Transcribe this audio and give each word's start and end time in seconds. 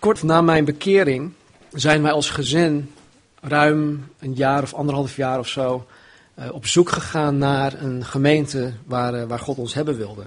Kort 0.00 0.22
na 0.22 0.40
mijn 0.40 0.64
bekering 0.64 1.32
zijn 1.72 2.02
wij 2.02 2.12
als 2.12 2.30
gezin 2.30 2.92
ruim 3.40 4.10
een 4.18 4.34
jaar 4.34 4.62
of 4.62 4.74
anderhalf 4.74 5.16
jaar 5.16 5.38
of 5.38 5.48
zo 5.48 5.86
uh, 6.38 6.52
op 6.52 6.66
zoek 6.66 6.90
gegaan 6.90 7.38
naar 7.38 7.82
een 7.82 8.04
gemeente 8.04 8.72
waar, 8.84 9.14
uh, 9.14 9.24
waar 9.24 9.38
God 9.38 9.58
ons 9.58 9.74
hebben 9.74 9.96
wilde. 9.96 10.22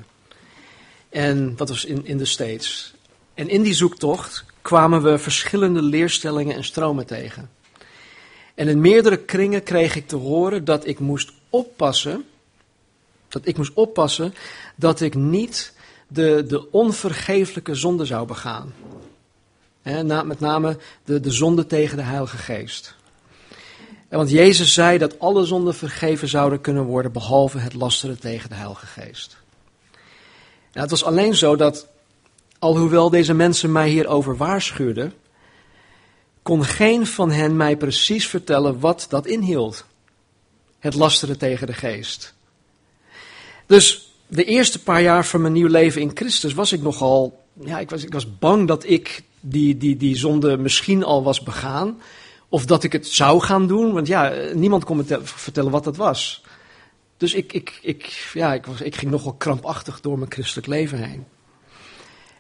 En 1.10 1.56
dat 1.56 1.70
was 1.70 1.86
in, 1.86 2.06
in 2.06 2.18
de 2.18 2.26
States. 2.26 2.94
En 3.34 3.50
in 3.50 3.62
die 3.62 3.74
zoektocht 3.74 4.46
kwamen 4.62 5.04
we 5.04 5.18
verschillende 5.18 5.82
leerstellingen 5.82 6.56
en 6.56 6.64
stromen 6.64 7.06
tegen. 7.06 7.50
En 8.56 8.68
in 8.68 8.82
meerdere 8.82 9.18
kringen 9.18 9.64
kreeg 9.64 9.96
ik 9.96 10.08
te 10.08 10.16
horen 10.16 10.66
dat 10.66 10.88
ik 10.88 11.00
moest 11.00 11.32
oppassen, 11.50 12.26
dat 13.28 13.42
ik 13.46 13.58
moest 13.58 13.74
oppassen 13.74 14.34
dat 14.76 15.02
ik 15.02 15.16
niet 15.16 15.74
de, 16.08 16.46
de 16.48 16.72
onvergeeflijke 16.72 17.76
zonde 17.76 18.06
zou 18.06 18.28
begaan. 18.28 18.74
Met 19.84 20.40
name 20.40 20.78
de, 21.06 21.20
de 21.20 21.32
zonde 21.32 21.66
tegen 21.66 21.98
de 21.98 22.04
Heilige 22.04 22.38
Geest. 22.38 22.96
Want 24.10 24.30
Jezus 24.30 24.74
zei 24.74 24.98
dat 24.98 25.20
alle 25.20 25.46
zonden 25.46 25.76
vergeven 25.76 26.28
zouden 26.28 26.62
kunnen 26.62 26.84
worden, 26.84 27.12
behalve 27.12 27.58
het 27.58 27.74
lasteren 27.74 28.20
tegen 28.20 28.50
de 28.50 28.56
Heilige 28.56 28.86
Geest. 28.86 29.38
Nou, 30.74 30.88
het 30.88 30.90
was 30.90 31.04
alleen 31.04 31.36
zo 31.36 31.56
dat, 31.56 31.88
alhoewel 32.60 33.10
deze 33.10 33.34
mensen 33.34 33.72
mij 33.72 33.90
hierover 33.90 34.38
waarschuwden, 34.38 35.14
kon 36.42 36.66
geen 36.66 37.08
van 37.08 37.32
hen 37.32 37.56
mij 37.56 37.78
precies 37.78 38.28
vertellen 38.28 38.80
wat 38.80 39.06
dat 39.10 39.26
inhield. 39.26 39.86
Het 40.80 40.94
lasteren 40.94 41.38
tegen 41.38 41.68
de 41.68 41.74
geest. 41.74 42.34
Dus 43.66 44.14
de 44.28 44.44
eerste 44.44 44.84
paar 44.84 45.02
jaar 45.02 45.26
van 45.26 45.42
mijn 45.42 45.54
nieuw 45.54 45.68
leven 45.68 46.02
in 46.02 46.12
Christus 46.14 46.54
was 46.54 46.72
ik 46.72 46.82
nogal, 46.82 47.44
ja, 47.54 47.80
ik 47.80 47.90
was, 47.90 48.04
ik 48.04 48.14
was 48.14 48.38
bang 48.38 48.68
dat 48.68 48.84
ik 48.86 49.24
die, 49.46 49.78
die, 49.78 49.98
die 49.98 50.16
zonde 50.16 50.58
misschien 50.58 51.04
al 51.04 51.24
was 51.24 51.42
begaan. 51.42 52.02
Of 52.50 52.66
dat 52.66 52.84
ik 52.84 52.92
het 52.92 53.08
zou 53.08 53.42
gaan 53.42 53.68
doen, 53.68 53.94
want 53.94 54.08
ja, 54.08 54.34
niemand 54.54 54.84
kon 54.84 54.98
me 54.98 55.20
vertellen 55.24 55.72
wat 55.72 55.84
dat 55.84 55.98
was. 55.98 56.44
Dus 57.18 57.34
ik, 57.34 57.54
ik, 57.54 57.80
ik, 57.82 58.30
ja, 58.34 58.54
ik, 58.54 58.66
was, 58.66 58.82
ik 58.82 58.96
ging 58.96 59.12
nogal 59.12 59.34
krampachtig 59.34 60.02
door 60.02 60.18
mijn 60.18 60.32
christelijk 60.32 60.68
leven 60.68 60.98
heen. 60.98 61.26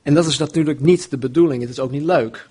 En 0.02 0.14
dat 0.14 0.26
is 0.26 0.38
natuurlijk 0.38 0.80
niet 0.80 1.10
de 1.10 1.18
bedoeling, 1.18 1.62
het 1.62 1.72
is 1.72 1.80
ook 1.80 1.92
niet 1.92 2.04
leuk. 2.04 2.50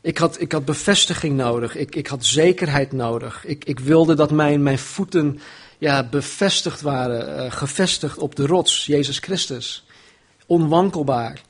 Ik 0.00 0.18
had, 0.18 0.40
ik 0.40 0.52
had 0.52 0.64
bevestiging 0.64 1.36
nodig, 1.36 1.76
ik, 1.76 1.94
ik 1.94 2.06
had 2.06 2.24
zekerheid 2.24 2.92
nodig. 2.92 3.44
Ik, 3.44 3.64
ik 3.64 3.80
wilde 3.80 4.14
dat 4.14 4.30
mijn, 4.30 4.62
mijn 4.62 4.78
voeten 4.78 5.40
ja, 5.78 6.08
bevestigd 6.08 6.80
waren, 6.80 7.44
uh, 7.44 7.52
gevestigd 7.52 8.18
op 8.18 8.36
de 8.36 8.46
rots, 8.46 8.86
Jezus 8.86 9.18
Christus. 9.18 9.84
Onwankelbaar. 10.46 11.40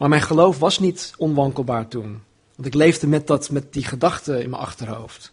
Maar 0.00 0.08
mijn 0.08 0.22
geloof 0.22 0.58
was 0.58 0.78
niet 0.78 1.12
onwankelbaar 1.16 1.88
toen. 1.88 2.22
Want 2.54 2.66
ik 2.66 2.74
leefde 2.74 3.06
met, 3.06 3.26
dat, 3.26 3.50
met 3.50 3.72
die 3.72 3.84
gedachte 3.84 4.42
in 4.42 4.50
mijn 4.50 4.62
achterhoofd. 4.62 5.32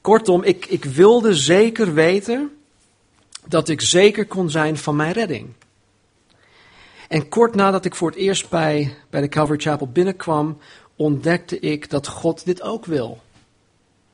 Kortom, 0.00 0.42
ik, 0.42 0.66
ik 0.66 0.84
wilde 0.84 1.34
zeker 1.34 1.94
weten 1.94 2.50
dat 3.44 3.68
ik 3.68 3.80
zeker 3.80 4.26
kon 4.26 4.50
zijn 4.50 4.76
van 4.76 4.96
mijn 4.96 5.12
redding. 5.12 5.52
En 7.08 7.28
kort 7.28 7.54
nadat 7.54 7.84
ik 7.84 7.94
voor 7.94 8.08
het 8.08 8.18
eerst 8.18 8.48
bij, 8.48 8.96
bij 9.10 9.20
de 9.20 9.28
Calvary 9.28 9.60
Chapel 9.60 9.88
binnenkwam, 9.88 10.58
ontdekte 10.96 11.60
ik 11.60 11.90
dat 11.90 12.06
God 12.06 12.44
dit 12.44 12.62
ook 12.62 12.84
wil. 12.84 13.20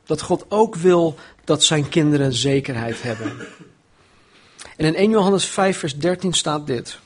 Dat 0.05 0.21
God 0.21 0.45
ook 0.49 0.75
wil 0.75 1.15
dat 1.43 1.63
zijn 1.63 1.89
kinderen 1.89 2.33
zekerheid 2.33 3.01
hebben. 3.01 3.47
En 4.77 4.85
in 4.85 4.95
1 4.95 5.09
Johannes 5.09 5.45
5, 5.45 5.77
vers 5.77 5.97
13 5.97 6.33
staat 6.33 6.67
dit. 6.67 6.99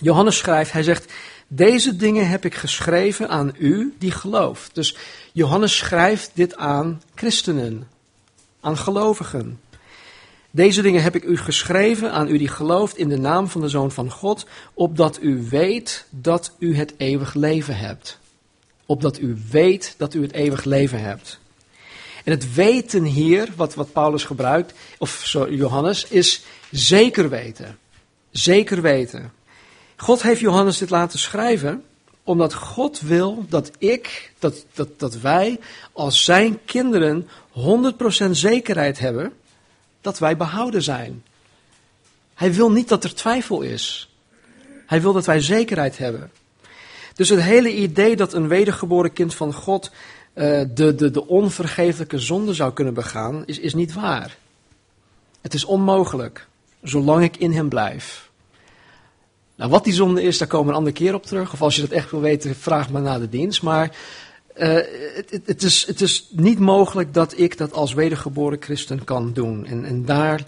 Johannes 0.00 0.36
schrijft, 0.36 0.72
hij 0.72 0.82
zegt, 0.82 1.12
deze 1.48 1.96
dingen 1.96 2.28
heb 2.28 2.44
ik 2.44 2.54
geschreven 2.54 3.28
aan 3.28 3.54
u 3.58 3.94
die 3.98 4.10
gelooft. 4.10 4.74
Dus 4.74 4.96
Johannes 5.32 5.76
schrijft 5.76 6.30
dit 6.34 6.56
aan 6.56 7.02
christenen, 7.14 7.88
aan 8.60 8.76
gelovigen. 8.76 9.60
Deze 10.50 10.82
dingen 10.82 11.02
heb 11.02 11.14
ik 11.14 11.24
u 11.24 11.36
geschreven 11.36 12.12
aan 12.12 12.28
u 12.28 12.38
die 12.38 12.48
gelooft 12.48 12.96
in 12.96 13.08
de 13.08 13.18
naam 13.18 13.48
van 13.48 13.60
de 13.60 13.68
Zoon 13.68 13.90
van 13.90 14.10
God, 14.10 14.46
opdat 14.74 15.18
u 15.22 15.46
weet 15.50 16.06
dat 16.10 16.52
u 16.58 16.76
het 16.76 16.94
eeuwig 16.96 17.34
leven 17.34 17.76
hebt. 17.76 18.18
Opdat 18.86 19.20
u 19.20 19.36
weet 19.50 19.94
dat 19.96 20.14
u 20.14 20.22
het 20.22 20.32
eeuwig 20.32 20.64
leven 20.64 21.00
hebt. 21.00 21.38
En 22.24 22.32
het 22.32 22.54
weten 22.54 23.04
hier, 23.04 23.48
wat, 23.56 23.74
wat 23.74 23.92
Paulus 23.92 24.24
gebruikt, 24.24 24.72
of 24.98 25.24
Johannes, 25.50 26.06
is 26.06 26.42
zeker 26.70 27.28
weten. 27.28 27.78
Zeker 28.30 28.82
weten. 28.82 29.32
God 30.00 30.22
heeft 30.22 30.40
Johannes 30.40 30.78
dit 30.78 30.90
laten 30.90 31.18
schrijven 31.18 31.84
omdat 32.24 32.54
God 32.54 33.00
wil 33.00 33.44
dat 33.48 33.70
ik, 33.78 34.32
dat, 34.38 34.64
dat, 34.72 34.88
dat 34.96 35.14
wij 35.14 35.58
als 35.92 36.24
zijn 36.24 36.64
kinderen 36.64 37.28
100% 38.26 38.30
zekerheid 38.30 38.98
hebben 38.98 39.32
dat 40.00 40.18
wij 40.18 40.36
behouden 40.36 40.82
zijn. 40.82 41.24
Hij 42.34 42.52
wil 42.54 42.70
niet 42.70 42.88
dat 42.88 43.04
er 43.04 43.14
twijfel 43.14 43.62
is. 43.62 44.14
Hij 44.86 45.02
wil 45.02 45.12
dat 45.12 45.26
wij 45.26 45.40
zekerheid 45.40 45.98
hebben. 45.98 46.30
Dus 47.14 47.28
het 47.28 47.42
hele 47.42 47.74
idee 47.74 48.16
dat 48.16 48.32
een 48.32 48.48
wedergeboren 48.48 49.12
kind 49.12 49.34
van 49.34 49.52
God 49.52 49.90
uh, 50.34 50.62
de, 50.74 50.94
de, 50.94 51.10
de 51.10 51.26
onvergeeflijke 51.26 52.18
zonde 52.18 52.54
zou 52.54 52.72
kunnen 52.72 52.94
begaan, 52.94 53.42
is, 53.46 53.58
is 53.58 53.74
niet 53.74 53.92
waar. 53.92 54.36
Het 55.40 55.54
is 55.54 55.64
onmogelijk, 55.64 56.46
zolang 56.82 57.22
ik 57.22 57.36
in 57.36 57.52
hem 57.52 57.68
blijf. 57.68 58.29
Nou, 59.60 59.72
wat 59.72 59.84
die 59.84 59.92
zonde 59.92 60.22
is, 60.22 60.38
daar 60.38 60.48
komen 60.48 60.66
we 60.66 60.72
een 60.72 60.78
andere 60.78 60.96
keer 60.96 61.14
op 61.14 61.26
terug. 61.26 61.52
Of 61.52 61.62
als 61.62 61.74
je 61.76 61.80
dat 61.80 61.90
echt 61.90 62.10
wil 62.10 62.20
weten, 62.20 62.54
vraag 62.54 62.90
maar 62.90 63.02
naar 63.02 63.20
de 63.20 63.28
dienst. 63.28 63.62
Maar 63.62 63.96
uh, 64.56 64.74
het, 65.14 65.40
het, 65.44 65.62
is, 65.62 65.86
het 65.86 66.00
is 66.00 66.28
niet 66.30 66.58
mogelijk 66.58 67.14
dat 67.14 67.38
ik 67.38 67.58
dat 67.58 67.72
als 67.72 67.92
wedergeboren 67.92 68.62
christen 68.62 69.04
kan 69.04 69.32
doen. 69.32 69.66
En, 69.66 69.84
en 69.84 70.04
daar, 70.04 70.44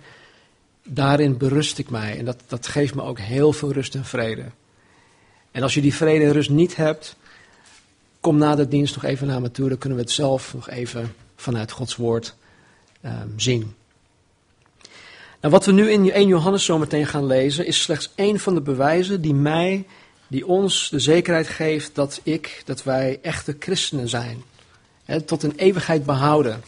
daarin 0.84 1.37
berust 1.37 1.78
ik 1.78 1.91
mij. 1.91 2.19
En 2.19 2.25
dat, 2.25 2.43
dat 2.47 2.67
geeft 2.67 2.95
me 2.95 3.03
ook 3.03 3.19
heel 3.19 3.53
veel 3.53 3.73
rust 3.73 3.95
en 3.95 4.05
vrede. 4.05 4.45
En 5.50 5.62
als 5.62 5.75
je 5.75 5.81
die 5.81 5.94
vrede 5.94 6.25
en 6.25 6.33
rust 6.33 6.50
niet 6.50 6.77
hebt, 6.77 7.17
kom 8.21 8.39
na 8.39 8.55
de 8.55 8.69
dienst 8.69 8.94
nog 8.94 9.05
even 9.05 9.27
naar 9.27 9.41
me 9.41 9.50
toe. 9.50 9.69
Dan 9.69 9.79
kunnen 9.79 9.99
we 9.99 10.05
het 10.05 10.12
zelf 10.12 10.55
nog 10.55 10.71
even 10.71 11.15
vanuit 11.37 11.71
Gods 11.71 11.97
woord 11.97 12.34
um, 13.05 13.33
zien. 13.37 13.75
Nou, 15.42 15.54
wat 15.54 15.66
we 15.66 15.72
nu 15.72 15.91
in 15.91 16.12
1 16.12 16.26
Johannes 16.26 16.64
zometeen 16.64 17.06
gaan 17.06 17.26
lezen, 17.26 17.66
is 17.66 17.82
slechts 17.82 18.10
één 18.14 18.41
van 18.41 18.54
de 18.54 18.60
bewijzen 18.60 19.20
die 19.20 19.34
mij, 19.34 19.86
die 20.28 20.47
ons 20.47 20.88
de 20.91 20.98
zekerheid 20.98 21.48
geeft 21.48 21.94
dat 21.94 22.20
ik, 22.22 22.62
dat 22.64 22.82
wij 22.82 23.19
echte 23.22 23.56
christenen 23.58 24.08
zijn. 24.08 24.42
tot 25.26 25.42
een 25.42 25.56
eeuwigheid 25.56 26.04
behouden. 26.04 26.62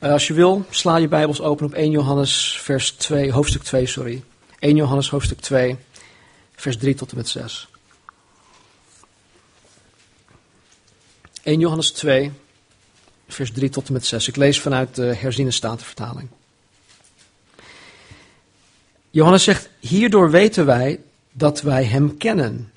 Uh, 0.00 0.12
als 0.12 0.26
je 0.26 0.34
wil, 0.34 0.64
sla 0.70 0.96
je 0.96 1.08
Bijbels 1.08 1.40
open 1.40 1.66
op 1.66 1.72
1 1.72 1.90
Johannes 1.90 2.58
vers 2.62 2.90
2, 2.90 3.32
hoofdstuk 3.32 3.62
2, 3.62 3.86
sorry. 3.86 4.22
1 4.58 4.76
Johannes 4.76 5.10
hoofdstuk 5.10 5.40
2, 5.40 5.76
vers 6.54 6.76
3 6.76 6.94
tot 6.94 7.10
en 7.10 7.16
met 7.16 7.28
6. 7.28 7.68
1 11.42 11.58
Johannes 11.58 11.90
2, 11.90 12.32
vers 13.28 13.52
3 13.52 13.68
tot 13.68 13.86
en 13.86 13.92
met 13.92 14.06
6. 14.06 14.28
Ik 14.28 14.36
lees 14.36 14.60
vanuit 14.60 14.94
de 14.94 15.14
herziene 15.14 15.50
statenvertaling. 15.50 16.28
Johannes 19.16 19.44
zegt, 19.44 19.68
hierdoor 19.80 20.30
weten 20.30 20.66
wij 20.66 21.00
dat 21.32 21.62
wij 21.62 21.84
Hem 21.84 22.16
kennen. 22.16 22.72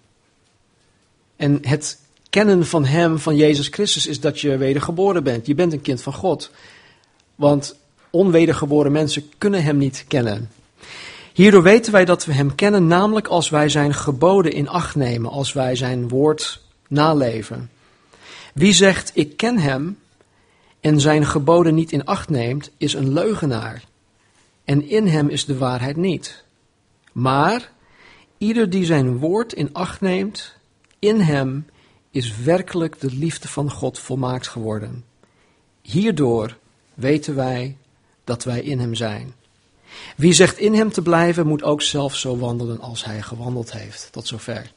En 1.35 1.59
het 1.61 1.99
kennen 2.29 2.65
van 2.65 2.85
Hem, 2.85 3.19
van 3.19 3.35
Jezus 3.35 3.67
Christus, 3.67 4.07
is 4.07 4.19
dat 4.19 4.41
je 4.41 4.57
wedergeboren 4.57 5.23
bent. 5.23 5.45
Je 5.45 5.55
bent 5.55 5.73
een 5.73 5.81
kind 5.81 6.01
van 6.01 6.13
God. 6.13 6.51
Want 7.35 7.75
onwedergeboren 8.09 8.91
mensen 8.91 9.29
kunnen 9.37 9.63
Hem 9.63 9.77
niet 9.77 10.05
kennen. 10.07 10.49
Hierdoor 11.33 11.63
weten 11.63 11.91
wij 11.91 12.05
dat 12.05 12.25
we 12.25 12.33
Hem 12.33 12.55
kennen, 12.55 12.87
namelijk 12.87 13.27
als 13.27 13.49
wij 13.49 13.69
Zijn 13.69 13.93
geboden 13.93 14.51
in 14.51 14.69
acht 14.69 14.95
nemen, 14.95 15.31
als 15.31 15.53
wij 15.53 15.75
Zijn 15.75 16.07
woord 16.07 16.61
naleven. 16.87 17.69
Wie 18.53 18.73
zegt, 18.73 19.11
ik 19.13 19.37
ken 19.37 19.57
Hem, 19.57 19.97
en 20.79 20.99
Zijn 20.99 21.25
geboden 21.25 21.75
niet 21.75 21.91
in 21.91 22.05
acht 22.05 22.29
neemt, 22.29 22.71
is 22.77 22.93
een 22.93 23.13
leugenaar 23.13 23.87
en 24.69 24.87
in 24.89 25.07
hem 25.07 25.29
is 25.29 25.45
de 25.45 25.57
waarheid 25.57 25.95
niet. 25.95 26.43
Maar 27.11 27.71
ieder 28.37 28.69
die 28.69 28.85
zijn 28.85 29.17
woord 29.17 29.53
in 29.53 29.73
acht 29.73 30.01
neemt, 30.01 30.53
in 30.99 31.19
hem 31.19 31.65
is 32.11 32.37
werkelijk 32.37 32.99
de 32.99 33.11
liefde 33.11 33.47
van 33.47 33.71
God 33.71 33.99
volmaakt 33.99 34.47
geworden. 34.47 35.05
Hierdoor 35.81 36.57
weten 36.93 37.35
wij 37.35 37.77
dat 38.23 38.43
wij 38.43 38.61
in 38.61 38.79
hem 38.79 38.95
zijn. 38.95 39.33
Wie 40.15 40.33
zegt 40.33 40.57
in 40.57 40.73
hem 40.73 40.91
te 40.91 41.01
blijven, 41.01 41.47
moet 41.47 41.63
ook 41.63 41.81
zelf 41.81 42.15
zo 42.15 42.37
wandelen 42.37 42.79
als 42.79 43.05
hij 43.05 43.21
gewandeld 43.21 43.71
heeft. 43.71 44.07
Tot 44.11 44.27
zover. 44.27 44.71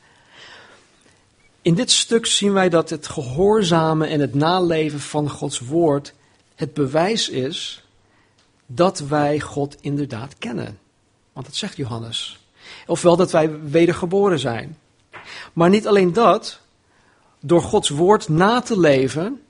In 1.63 1.75
dit 1.75 1.91
stuk 1.91 2.27
zien 2.27 2.53
wij 2.53 2.69
dat 2.69 2.91
het 2.91 3.09
gehoorzamen 3.09 4.09
en 4.09 4.21
het 4.21 4.35
naleven 4.35 5.01
van 5.01 5.31
Gods 5.31 5.59
woord 5.59 6.15
het 6.55 6.75
bewijs 6.75 7.29
is 7.29 7.83
dat 8.75 8.99
wij 8.99 9.41
God 9.41 9.77
inderdaad 9.81 10.39
kennen. 10.39 10.79
Want 11.33 11.47
dat 11.47 11.55
zegt 11.57 11.77
Johannes. 11.77 12.41
Ofwel 12.87 13.17
dat 13.17 13.31
wij 13.31 13.61
wedergeboren 13.61 14.39
zijn. 14.39 14.79
Maar 15.53 15.71
niet 15.71 15.87
alleen 15.87 16.13
dat, 16.13 16.61
door 17.41 17.63
Gods 17.63 17.89
woord 17.89 18.29
na 18.29 18.61
te 18.61 18.81
leven, 18.81 19.43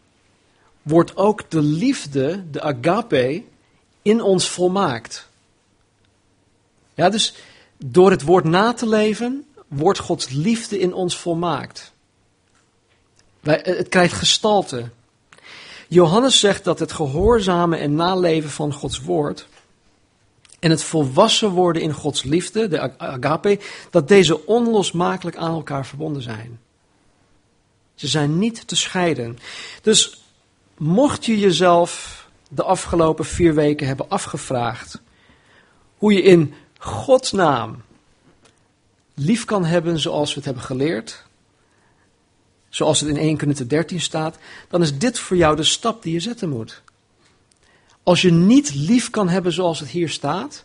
wordt 0.83 1.17
ook 1.17 1.51
de 1.51 1.63
liefde, 1.63 2.51
de 2.51 2.63
agape, 2.63 3.43
in 4.03 4.23
ons 4.23 4.49
volmaakt. 4.49 5.29
Ja, 6.95 7.09
dus 7.09 7.35
door 7.77 8.11
het 8.11 8.23
woord 8.23 8.45
na 8.45 8.73
te 8.73 8.89
leven, 8.89 9.47
wordt 9.69 9.99
Gods 9.99 10.29
liefde 10.29 10.79
in 10.79 10.95
ons 10.95 11.19
volmaakt. 11.19 11.93
Wij, 13.41 13.61
het 13.63 13.89
krijgt 13.89 14.15
gestalte. 14.15 14.91
Johannes 15.93 16.39
zegt 16.41 16.65
dat 16.65 16.79
het 16.79 16.93
gehoorzamen 16.93 17.79
en 17.79 17.95
naleven 17.95 18.51
van 18.51 18.73
Gods 18.73 19.01
woord 19.01 19.47
en 20.59 20.71
het 20.71 20.83
volwassen 20.83 21.51
worden 21.51 21.83
in 21.83 21.93
Gods 21.93 22.23
liefde, 22.23 22.69
de 22.69 22.99
agape, 22.99 23.59
dat 23.91 24.09
deze 24.09 24.47
onlosmakelijk 24.47 25.37
aan 25.37 25.55
elkaar 25.55 25.87
verbonden 25.87 26.23
zijn. 26.23 26.61
Ze 27.95 28.09
zijn 28.09 28.39
niet 28.39 28.69
te 28.69 28.77
scheiden. 28.77 29.39
Dus 29.83 30.23
mocht 30.79 31.27
je 31.27 31.39
jezelf 31.39 32.21
de 32.49 32.63
afgelopen 32.63 33.25
vier 33.25 33.55
weken 33.55 33.87
hebben 33.87 34.09
afgevraagd 34.09 35.01
hoe 35.97 36.13
je 36.13 36.23
in 36.23 36.55
Gods 36.79 37.33
naam 37.33 37.83
lief 39.15 39.45
kan 39.45 39.65
hebben 39.65 39.99
zoals 39.99 40.29
we 40.29 40.37
het 40.37 40.45
hebben 40.45 40.63
geleerd, 40.63 41.25
zoals 42.73 43.01
het 43.01 43.09
in 43.09 43.17
1 43.17 43.39
Corinthië 43.39 43.67
13 43.67 44.01
staat, 44.01 44.39
dan 44.69 44.83
is 44.83 44.99
dit 44.99 45.19
voor 45.19 45.37
jou 45.37 45.57
de 45.57 45.65
stap 45.65 46.03
die 46.03 46.13
je 46.13 46.21
zetten 46.21 46.49
moet. 46.49 46.83
Als 48.03 48.23
je 48.23 48.33
niet 48.33 48.75
lief 48.75 49.11
kan 49.11 49.29
hebben 49.29 49.53
zoals 49.53 49.81
het 49.81 49.89
hier 49.89 50.09
staat, 50.09 50.65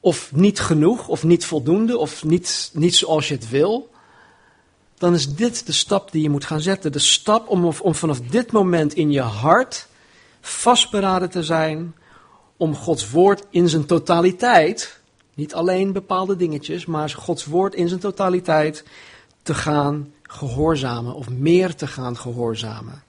of 0.00 0.32
niet 0.34 0.60
genoeg, 0.60 1.08
of 1.08 1.22
niet 1.24 1.44
voldoende, 1.44 1.98
of 1.98 2.24
niet, 2.24 2.70
niet 2.72 2.94
zoals 2.94 3.28
je 3.28 3.34
het 3.34 3.48
wil, 3.48 3.90
dan 4.98 5.14
is 5.14 5.34
dit 5.34 5.66
de 5.66 5.72
stap 5.72 6.12
die 6.12 6.22
je 6.22 6.30
moet 6.30 6.44
gaan 6.44 6.60
zetten. 6.60 6.92
De 6.92 6.98
stap 6.98 7.48
om, 7.48 7.64
om 7.64 7.94
vanaf 7.94 8.20
dit 8.20 8.52
moment 8.52 8.94
in 8.94 9.10
je 9.10 9.20
hart 9.20 9.88
vastberaden 10.40 11.30
te 11.30 11.42
zijn 11.42 11.94
om 12.56 12.74
Gods 12.74 13.10
woord 13.10 13.44
in 13.50 13.68
zijn 13.68 13.86
totaliteit, 13.86 15.00
niet 15.34 15.54
alleen 15.54 15.92
bepaalde 15.92 16.36
dingetjes, 16.36 16.86
maar 16.86 17.10
Gods 17.10 17.44
woord 17.44 17.74
in 17.74 17.88
zijn 17.88 18.00
totaliteit 18.00 18.84
te 19.42 19.54
gaan 19.54 20.12
gehoorzamen 20.34 21.14
of 21.14 21.28
meer 21.28 21.74
te 21.74 21.86
gaan 21.86 22.16
gehoorzamen. 22.16 23.02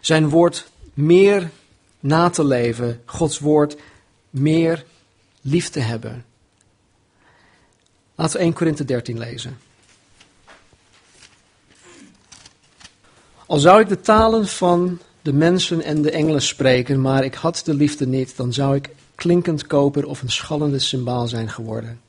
Zijn 0.00 0.28
woord 0.28 0.70
meer 0.94 1.50
na 2.00 2.30
te 2.30 2.44
leven, 2.44 3.02
Gods 3.04 3.38
woord 3.38 3.76
meer 4.30 4.84
lief 5.40 5.68
te 5.68 5.80
hebben. 5.80 6.24
Laten 8.14 8.36
we 8.36 8.42
1 8.42 8.52
Korinthe 8.52 8.84
13 8.84 9.18
lezen. 9.18 9.58
Al 13.46 13.58
zou 13.58 13.80
ik 13.80 13.88
de 13.88 14.00
talen 14.00 14.46
van 14.46 14.98
de 15.22 15.32
mensen 15.32 15.82
en 15.82 16.02
de 16.02 16.10
engelen 16.10 16.42
spreken, 16.42 17.00
maar 17.00 17.24
ik 17.24 17.34
had 17.34 17.60
de 17.64 17.74
liefde 17.74 18.06
niet, 18.06 18.36
dan 18.36 18.52
zou 18.52 18.76
ik 18.76 18.90
klinkend 19.14 19.66
koper 19.66 20.06
of 20.06 20.22
een 20.22 20.30
schallende 20.30 20.78
symbaal 20.78 21.26
zijn 21.26 21.50
geworden. 21.50 22.00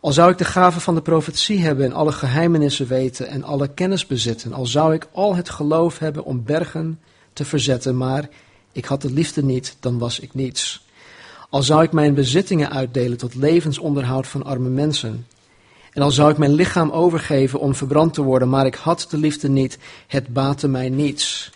Al 0.00 0.12
zou 0.12 0.30
ik 0.30 0.38
de 0.38 0.44
gave 0.44 0.80
van 0.80 0.94
de 0.94 1.02
profetie 1.02 1.60
hebben 1.60 1.84
en 1.84 1.92
alle 1.92 2.12
geheimenissen 2.12 2.86
weten 2.86 3.28
en 3.28 3.44
alle 3.44 3.68
kennis 3.68 4.06
bezitten, 4.06 4.52
al 4.52 4.66
zou 4.66 4.94
ik 4.94 5.08
al 5.12 5.36
het 5.36 5.50
geloof 5.50 5.98
hebben 5.98 6.24
om 6.24 6.44
bergen 6.44 7.00
te 7.32 7.44
verzetten, 7.44 7.96
maar 7.96 8.28
ik 8.72 8.84
had 8.84 9.02
de 9.02 9.12
liefde 9.12 9.44
niet, 9.44 9.76
dan 9.80 9.98
was 9.98 10.20
ik 10.20 10.34
niets. 10.34 10.84
Al 11.50 11.62
zou 11.62 11.82
ik 11.82 11.92
mijn 11.92 12.14
bezittingen 12.14 12.70
uitdelen 12.70 13.18
tot 13.18 13.34
levensonderhoud 13.34 14.26
van 14.26 14.44
arme 14.44 14.68
mensen. 14.68 15.26
En 15.92 16.02
al 16.02 16.10
zou 16.10 16.30
ik 16.30 16.38
mijn 16.38 16.52
lichaam 16.52 16.90
overgeven 16.90 17.60
om 17.60 17.74
verbrand 17.74 18.14
te 18.14 18.22
worden, 18.22 18.48
maar 18.48 18.66
ik 18.66 18.74
had 18.74 19.06
de 19.10 19.16
liefde 19.16 19.48
niet, 19.48 19.78
het 20.06 20.32
baatte 20.32 20.68
mij 20.68 20.88
niets. 20.88 21.50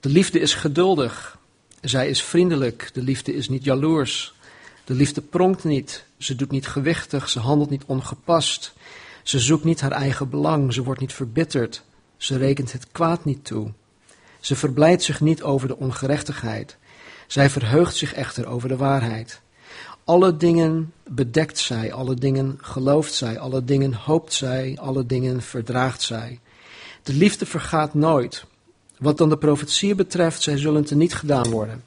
De 0.00 0.08
liefde 0.08 0.40
is 0.40 0.54
geduldig. 0.54 1.38
Zij 1.80 2.08
is 2.08 2.22
vriendelijk. 2.22 2.90
De 2.92 3.02
liefde 3.02 3.34
is 3.34 3.48
niet 3.48 3.64
jaloers. 3.64 4.34
De 4.86 4.94
liefde 4.94 5.20
pronkt 5.20 5.64
niet. 5.64 6.04
Ze 6.18 6.34
doet 6.34 6.50
niet 6.50 6.66
gewichtig. 6.66 7.28
Ze 7.28 7.40
handelt 7.40 7.70
niet 7.70 7.84
ongepast. 7.86 8.72
Ze 9.22 9.38
zoekt 9.38 9.64
niet 9.64 9.80
haar 9.80 9.92
eigen 9.92 10.30
belang. 10.30 10.72
Ze 10.72 10.82
wordt 10.82 11.00
niet 11.00 11.12
verbitterd. 11.12 11.82
Ze 12.16 12.36
rekent 12.36 12.72
het 12.72 12.86
kwaad 12.92 13.24
niet 13.24 13.44
toe. 13.44 13.72
Ze 14.40 14.56
verblijdt 14.56 15.02
zich 15.02 15.20
niet 15.20 15.42
over 15.42 15.68
de 15.68 15.76
ongerechtigheid. 15.76 16.76
Zij 17.26 17.50
verheugt 17.50 17.96
zich 17.96 18.14
echter 18.14 18.46
over 18.46 18.68
de 18.68 18.76
waarheid. 18.76 19.40
Alle 20.04 20.36
dingen 20.36 20.92
bedekt 21.08 21.58
zij, 21.58 21.92
alle 21.92 22.14
dingen 22.14 22.58
gelooft 22.60 23.14
zij, 23.14 23.38
alle 23.38 23.64
dingen 23.64 23.94
hoopt 23.94 24.32
zij, 24.32 24.78
alle 24.80 25.06
dingen 25.06 25.42
verdraagt 25.42 26.02
zij. 26.02 26.40
De 27.02 27.12
liefde 27.12 27.46
vergaat 27.46 27.94
nooit. 27.94 28.44
Wat 28.98 29.18
dan 29.18 29.28
de 29.28 29.38
profetieën 29.38 29.96
betreft, 29.96 30.42
zij 30.42 30.58
zullen 30.58 30.84
teniet 30.84 31.14
gedaan 31.14 31.50
worden. 31.50 31.84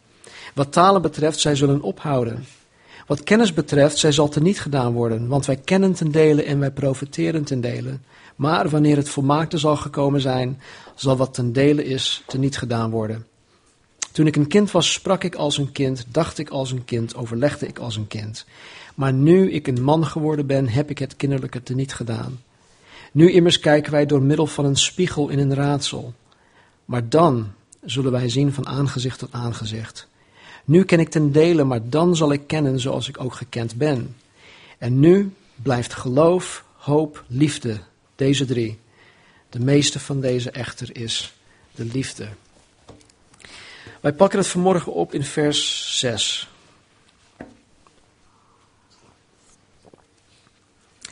Wat 0.54 0.72
talen 0.72 1.02
betreft, 1.02 1.40
zij 1.40 1.56
zullen 1.56 1.82
ophouden. 1.82 2.46
Wat 3.10 3.24
kennis 3.24 3.54
betreft, 3.54 3.98
zij 3.98 4.12
zal 4.12 4.30
teniet 4.30 4.60
gedaan 4.60 4.94
worden, 4.94 5.28
want 5.28 5.46
wij 5.46 5.56
kennen 5.56 5.94
ten 5.94 6.12
dele 6.12 6.44
en 6.44 6.60
wij 6.60 6.72
profiteren 6.72 7.44
ten 7.44 7.62
dele. 7.62 7.98
Maar 8.36 8.70
wanneer 8.70 8.98
het 8.98 9.10
volmaakte 9.10 9.58
zal 9.58 9.76
gekomen 9.76 10.22
zijn, 10.22 10.62
zal 10.96 11.18
wat 11.18 11.34
ten 11.34 11.54
dele 11.54 11.86
is 11.86 12.24
teniet 12.28 12.58
gedaan 12.58 12.90
worden. 12.90 13.26
Toen 14.12 14.28
ik 14.28 14.36
een 14.36 14.48
kind 14.48 14.72
was, 14.72 14.92
sprak 14.92 15.24
ik 15.24 15.36
als 15.36 15.58
een 15.58 15.72
kind, 15.72 16.06
dacht 16.12 16.38
ik 16.38 16.50
als 16.50 16.72
een 16.72 16.86
kind, 16.86 17.16
overlegde 17.16 17.68
ik 17.68 17.80
als 17.80 17.96
een 17.96 18.08
kind. 18.08 18.46
Maar 18.96 19.14
nu 19.14 19.52
ik 19.52 19.68
een 19.68 19.84
man 19.84 20.06
geworden 20.06 20.46
ben, 20.46 20.68
heb 20.68 20.90
ik 20.90 20.98
het 20.98 21.16
kinderlijke 21.16 21.64
teniet 21.64 21.94
gedaan. 21.94 22.42
Nu 23.12 23.32
immers 23.32 23.60
kijken 23.60 23.92
wij 23.92 24.06
door 24.06 24.22
middel 24.22 24.48
van 24.48 24.66
een 24.66 24.78
spiegel 24.78 25.30
in 25.30 25.40
een 25.40 25.54
raadsel. 25.54 26.14
Maar 26.86 27.10
dan 27.10 27.52
zullen 27.82 28.12
wij 28.12 28.30
zien 28.30 28.54
van 28.54 28.68
aangezicht 28.68 29.20
tot 29.20 29.32
aangezicht. 29.32 30.08
Nu 30.70 30.84
ken 30.84 31.00
ik 31.00 31.10
ten 31.10 31.32
dele, 31.32 31.64
maar 31.64 31.90
dan 31.90 32.16
zal 32.16 32.32
ik 32.32 32.48
kennen 32.48 32.80
zoals 32.80 33.08
ik 33.08 33.20
ook 33.20 33.34
gekend 33.34 33.76
ben. 33.76 34.16
En 34.78 35.00
nu 35.00 35.34
blijft 35.56 35.94
geloof, 35.94 36.64
hoop, 36.76 37.24
liefde, 37.28 37.80
deze 38.16 38.46
drie. 38.46 38.80
De 39.50 39.60
meeste 39.60 40.00
van 40.00 40.22
deze 40.22 40.52
echter 40.52 40.96
is 40.96 41.34
de 41.76 41.86
liefde. 41.86 42.28
Wij 44.02 44.14
pakken 44.14 44.40
het 44.40 44.48
vanmorgen 44.48 44.94
op 44.94 45.14
in 45.14 45.24
vers 45.24 46.00
6. 46.00 46.50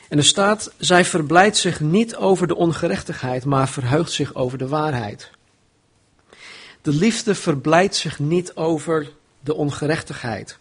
En 0.09 0.17
er 0.17 0.25
staat, 0.25 0.71
zij 0.77 1.05
verblijdt 1.05 1.57
zich 1.57 1.79
niet 1.79 2.15
over 2.15 2.47
de 2.47 2.55
ongerechtigheid, 2.55 3.45
maar 3.45 3.69
verheugt 3.69 4.11
zich 4.11 4.35
over 4.35 4.57
de 4.57 4.67
waarheid. 4.67 5.31
De 6.81 6.91
liefde 6.91 7.35
verblijdt 7.35 7.95
zich 7.95 8.19
niet 8.19 8.55
over 8.55 9.15
de 9.47 9.55
ongerechtigheid. 9.55 10.57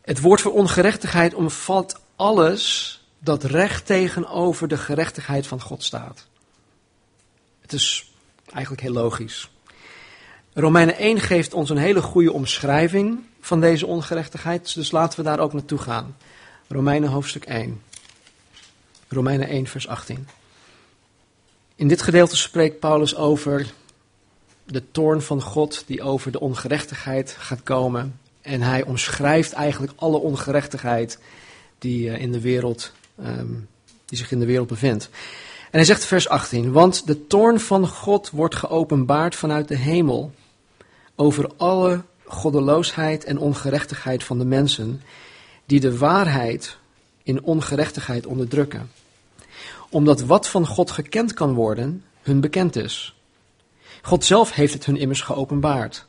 Het 0.00 0.20
woord 0.20 0.40
voor 0.40 0.52
ongerechtigheid 0.52 1.34
omvat 1.34 2.00
alles 2.16 2.96
dat 3.18 3.44
recht 3.44 3.86
tegenover 3.86 4.68
de 4.68 4.76
gerechtigheid 4.76 5.46
van 5.46 5.60
God 5.60 5.82
staat. 5.82 6.26
Het 7.60 7.72
is 7.72 8.12
eigenlijk 8.52 8.82
heel 8.82 8.92
logisch. 8.92 9.50
Romeinen 10.52 10.96
1 10.96 11.20
geeft 11.20 11.54
ons 11.54 11.70
een 11.70 11.76
hele 11.76 12.02
goede 12.02 12.32
omschrijving 12.32 13.20
van 13.40 13.60
deze 13.60 13.86
ongerechtigheid, 13.86 14.74
dus 14.74 14.90
laten 14.90 15.18
we 15.18 15.24
daar 15.24 15.40
ook 15.40 15.52
naartoe 15.52 15.78
gaan. 15.78 16.16
Romeinen 16.68 17.08
hoofdstuk 17.08 17.44
1. 17.44 17.82
Romeinen 19.08 19.48
1, 19.48 19.66
vers 19.66 19.88
18. 19.88 20.28
In 21.74 21.88
dit 21.88 22.02
gedeelte 22.02 22.36
spreekt 22.36 22.80
Paulus 22.80 23.16
over 23.16 23.72
de 24.64 24.90
toorn 24.90 25.22
van 25.22 25.42
God 25.42 25.82
die 25.86 26.02
over 26.02 26.32
de 26.32 26.40
ongerechtigheid 26.40 27.36
gaat 27.38 27.62
komen. 27.62 28.20
En 28.40 28.62
hij 28.62 28.84
omschrijft 28.84 29.52
eigenlijk 29.52 29.92
alle 29.96 30.18
ongerechtigheid 30.18 31.18
die, 31.78 32.08
uh, 32.08 32.20
in 32.20 32.32
de 32.32 32.40
wereld, 32.40 32.92
um, 33.24 33.68
die 34.04 34.18
zich 34.18 34.32
in 34.32 34.38
de 34.38 34.46
wereld 34.46 34.68
bevindt. 34.68 35.08
En 35.62 35.78
hij 35.78 35.84
zegt 35.84 36.04
vers 36.04 36.28
18, 36.28 36.72
want 36.72 37.06
de 37.06 37.26
toorn 37.26 37.60
van 37.60 37.88
God 37.88 38.30
wordt 38.30 38.54
geopenbaard 38.54 39.34
vanuit 39.34 39.68
de 39.68 39.76
hemel 39.76 40.32
over 41.14 41.50
alle 41.56 42.02
goddeloosheid 42.24 43.24
en 43.24 43.38
ongerechtigheid 43.38 44.24
van 44.24 44.38
de 44.38 44.44
mensen, 44.44 45.02
die 45.66 45.80
de 45.80 45.98
waarheid 45.98 46.76
in 47.22 47.42
ongerechtigheid 47.42 48.26
onderdrukken. 48.26 48.90
Omdat 49.90 50.20
wat 50.20 50.48
van 50.48 50.66
God 50.66 50.90
gekend 50.90 51.34
kan 51.34 51.54
worden, 51.54 52.04
hun 52.22 52.40
bekend 52.40 52.76
is. 52.76 53.14
God 54.02 54.24
zelf 54.24 54.52
heeft 54.52 54.72
het 54.72 54.86
hun 54.86 54.96
immers 54.96 55.20
geopenbaard. 55.20 56.06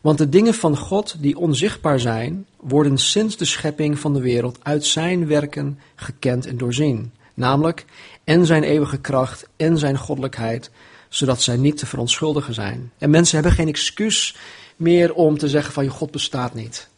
Want 0.00 0.18
de 0.18 0.28
dingen 0.28 0.54
van 0.54 0.76
God 0.76 1.16
die 1.18 1.36
onzichtbaar 1.36 2.00
zijn, 2.00 2.46
worden 2.56 2.98
sinds 2.98 3.36
de 3.36 3.44
schepping 3.44 3.98
van 3.98 4.14
de 4.14 4.20
wereld 4.20 4.58
uit 4.62 4.84
zijn 4.84 5.26
werken 5.26 5.78
gekend 5.94 6.46
en 6.46 6.56
doorzien. 6.56 7.12
Namelijk 7.34 7.84
en 8.24 8.46
zijn 8.46 8.62
eeuwige 8.62 8.98
kracht 8.98 9.48
en 9.56 9.78
zijn 9.78 9.98
goddelijkheid, 9.98 10.70
zodat 11.08 11.42
zij 11.42 11.56
niet 11.56 11.76
te 11.76 11.86
verontschuldigen 11.86 12.54
zijn. 12.54 12.92
En 12.98 13.10
mensen 13.10 13.34
hebben 13.34 13.52
geen 13.52 13.68
excuus 13.68 14.36
meer 14.76 15.14
om 15.14 15.38
te 15.38 15.48
zeggen 15.48 15.72
van 15.72 15.84
je 15.84 15.90
God 15.90 16.10
bestaat 16.10 16.54
niet. 16.54 16.88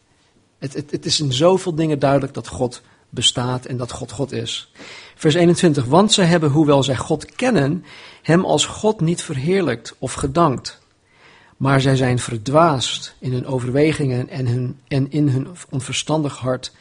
Het, 0.59 0.73
het, 0.73 0.91
het 0.91 1.05
is 1.05 1.19
in 1.19 1.33
zoveel 1.33 1.75
dingen 1.75 1.99
duidelijk 1.99 2.33
dat 2.33 2.47
God 2.47 2.81
bestaat 3.09 3.65
en 3.65 3.77
dat 3.77 3.91
God 3.91 4.11
God 4.11 4.31
is. 4.31 4.71
Vers 5.15 5.33
21. 5.33 5.85
Want 5.85 6.13
zij 6.13 6.25
hebben, 6.25 6.49
hoewel 6.49 6.83
zij 6.83 6.95
God 6.95 7.35
kennen, 7.35 7.85
hem 8.21 8.45
als 8.45 8.65
God 8.65 9.01
niet 9.01 9.21
verheerlijkt 9.21 9.95
of 9.99 10.13
gedankt. 10.13 10.81
Maar 11.57 11.81
zij 11.81 11.95
zijn 11.95 12.19
verdwaasd 12.19 13.15
in 13.19 13.31
hun 13.31 13.45
overwegingen 13.45 14.29
en, 14.29 14.47
hun, 14.47 14.79
en 14.87 15.11
in 15.11 15.27
hun 15.27 15.47
onverstandig 15.69 16.37
hart. 16.37 16.71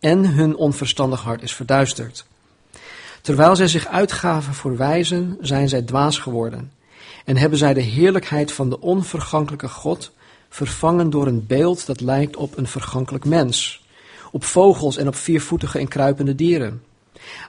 En 0.00 0.26
hun 0.26 0.56
onverstandig 0.56 1.22
hart 1.22 1.42
is 1.42 1.54
verduisterd. 1.54 2.24
Terwijl 3.20 3.56
zij 3.56 3.68
zich 3.68 3.86
uitgaven 3.86 4.54
voor 4.54 4.76
wijzen, 4.76 5.36
zijn 5.40 5.68
zij 5.68 5.82
dwaas 5.82 6.18
geworden. 6.18 6.72
En 7.24 7.36
hebben 7.36 7.58
zij 7.58 7.74
de 7.74 7.80
heerlijkheid 7.80 8.52
van 8.52 8.70
de 8.70 8.80
onvergankelijke 8.80 9.68
God 9.68 10.12
vervangen 10.48 11.10
door 11.10 11.26
een 11.26 11.46
beeld 11.46 11.86
dat 11.86 12.00
lijkt 12.00 12.36
op 12.36 12.56
een 12.56 12.66
vergankelijk 12.66 13.24
mens, 13.24 13.84
op 14.32 14.44
vogels 14.44 14.96
en 14.96 15.08
op 15.08 15.14
viervoetige 15.14 15.78
en 15.78 15.88
kruipende 15.88 16.34
dieren. 16.34 16.82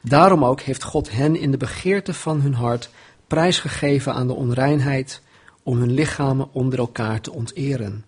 Daarom 0.02 0.46
ook 0.46 0.62
heeft 0.62 0.84
God 0.84 1.12
hen 1.12 1.36
in 1.36 1.52
de 1.52 1.58
begeerte 1.58 2.14
van 2.14 2.42
hun 2.42 2.54
hart 2.54 2.90
prijsgegeven 3.28 4.14
aan 4.14 4.28
de 4.28 4.34
onreinheid, 4.34 5.22
om 5.64 5.78
hun 5.78 5.92
lichamen 5.92 6.48
onder 6.52 6.80
elkaar 6.80 7.22
te 7.22 7.32
onteren. 7.32 8.06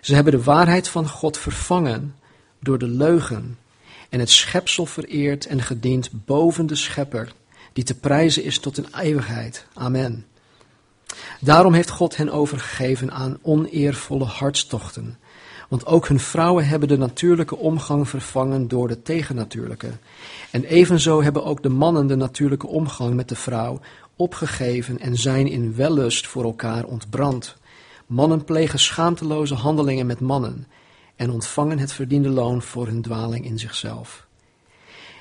Ze 0.00 0.14
hebben 0.14 0.32
de 0.32 0.42
waarheid 0.42 0.88
van 0.88 1.08
God 1.08 1.38
vervangen 1.38 2.14
door 2.60 2.78
de 2.78 2.88
leugen 2.88 3.58
en 4.08 4.20
het 4.20 4.30
schepsel 4.30 4.86
vereerd 4.86 5.46
en 5.46 5.62
gediend 5.62 6.10
boven 6.12 6.66
de 6.66 6.74
schepper, 6.74 7.32
die 7.72 7.84
te 7.84 7.94
prijzen 7.94 8.44
is 8.44 8.58
tot 8.58 8.78
een 8.78 8.88
eeuwigheid. 8.94 9.66
Amen. 9.74 10.26
Daarom 11.40 11.72
heeft 11.72 11.90
God 11.90 12.16
hen 12.16 12.30
overgegeven 12.30 13.12
aan 13.12 13.38
oneervolle 13.42 14.24
hartstochten. 14.24 15.18
Want 15.70 15.86
ook 15.86 16.08
hun 16.08 16.20
vrouwen 16.20 16.66
hebben 16.66 16.88
de 16.88 16.98
natuurlijke 16.98 17.56
omgang 17.56 18.08
vervangen 18.08 18.68
door 18.68 18.88
de 18.88 19.02
tegennatuurlijke. 19.02 19.90
En 20.50 20.64
evenzo 20.64 21.22
hebben 21.22 21.44
ook 21.44 21.62
de 21.62 21.68
mannen 21.68 22.06
de 22.06 22.16
natuurlijke 22.16 22.66
omgang 22.66 23.14
met 23.14 23.28
de 23.28 23.36
vrouw 23.36 23.80
opgegeven 24.16 24.98
en 24.98 25.16
zijn 25.16 25.46
in 25.46 25.74
wellust 25.74 26.26
voor 26.26 26.44
elkaar 26.44 26.84
ontbrand. 26.84 27.56
Mannen 28.06 28.44
plegen 28.44 28.78
schaamteloze 28.78 29.54
handelingen 29.54 30.06
met 30.06 30.20
mannen 30.20 30.66
en 31.16 31.30
ontvangen 31.30 31.78
het 31.78 31.92
verdiende 31.92 32.28
loon 32.28 32.62
voor 32.62 32.86
hun 32.86 33.02
dwaling 33.02 33.44
in 33.44 33.58
zichzelf. 33.58 34.26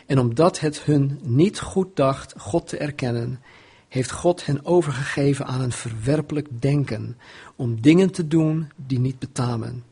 En 0.06 0.20
omdat 0.20 0.60
het 0.60 0.82
hun 0.82 1.20
niet 1.24 1.60
goed 1.60 1.96
dacht 1.96 2.34
God 2.38 2.68
te 2.68 2.78
erkennen, 2.78 3.42
heeft 3.88 4.12
God 4.12 4.46
hen 4.46 4.66
overgegeven 4.66 5.46
aan 5.46 5.62
een 5.62 5.72
verwerpelijk 5.72 6.48
denken, 6.62 7.18
om 7.56 7.82
dingen 7.82 8.12
te 8.12 8.28
doen 8.28 8.72
die 8.76 9.00
niet 9.00 9.20
betamen. 9.20 9.89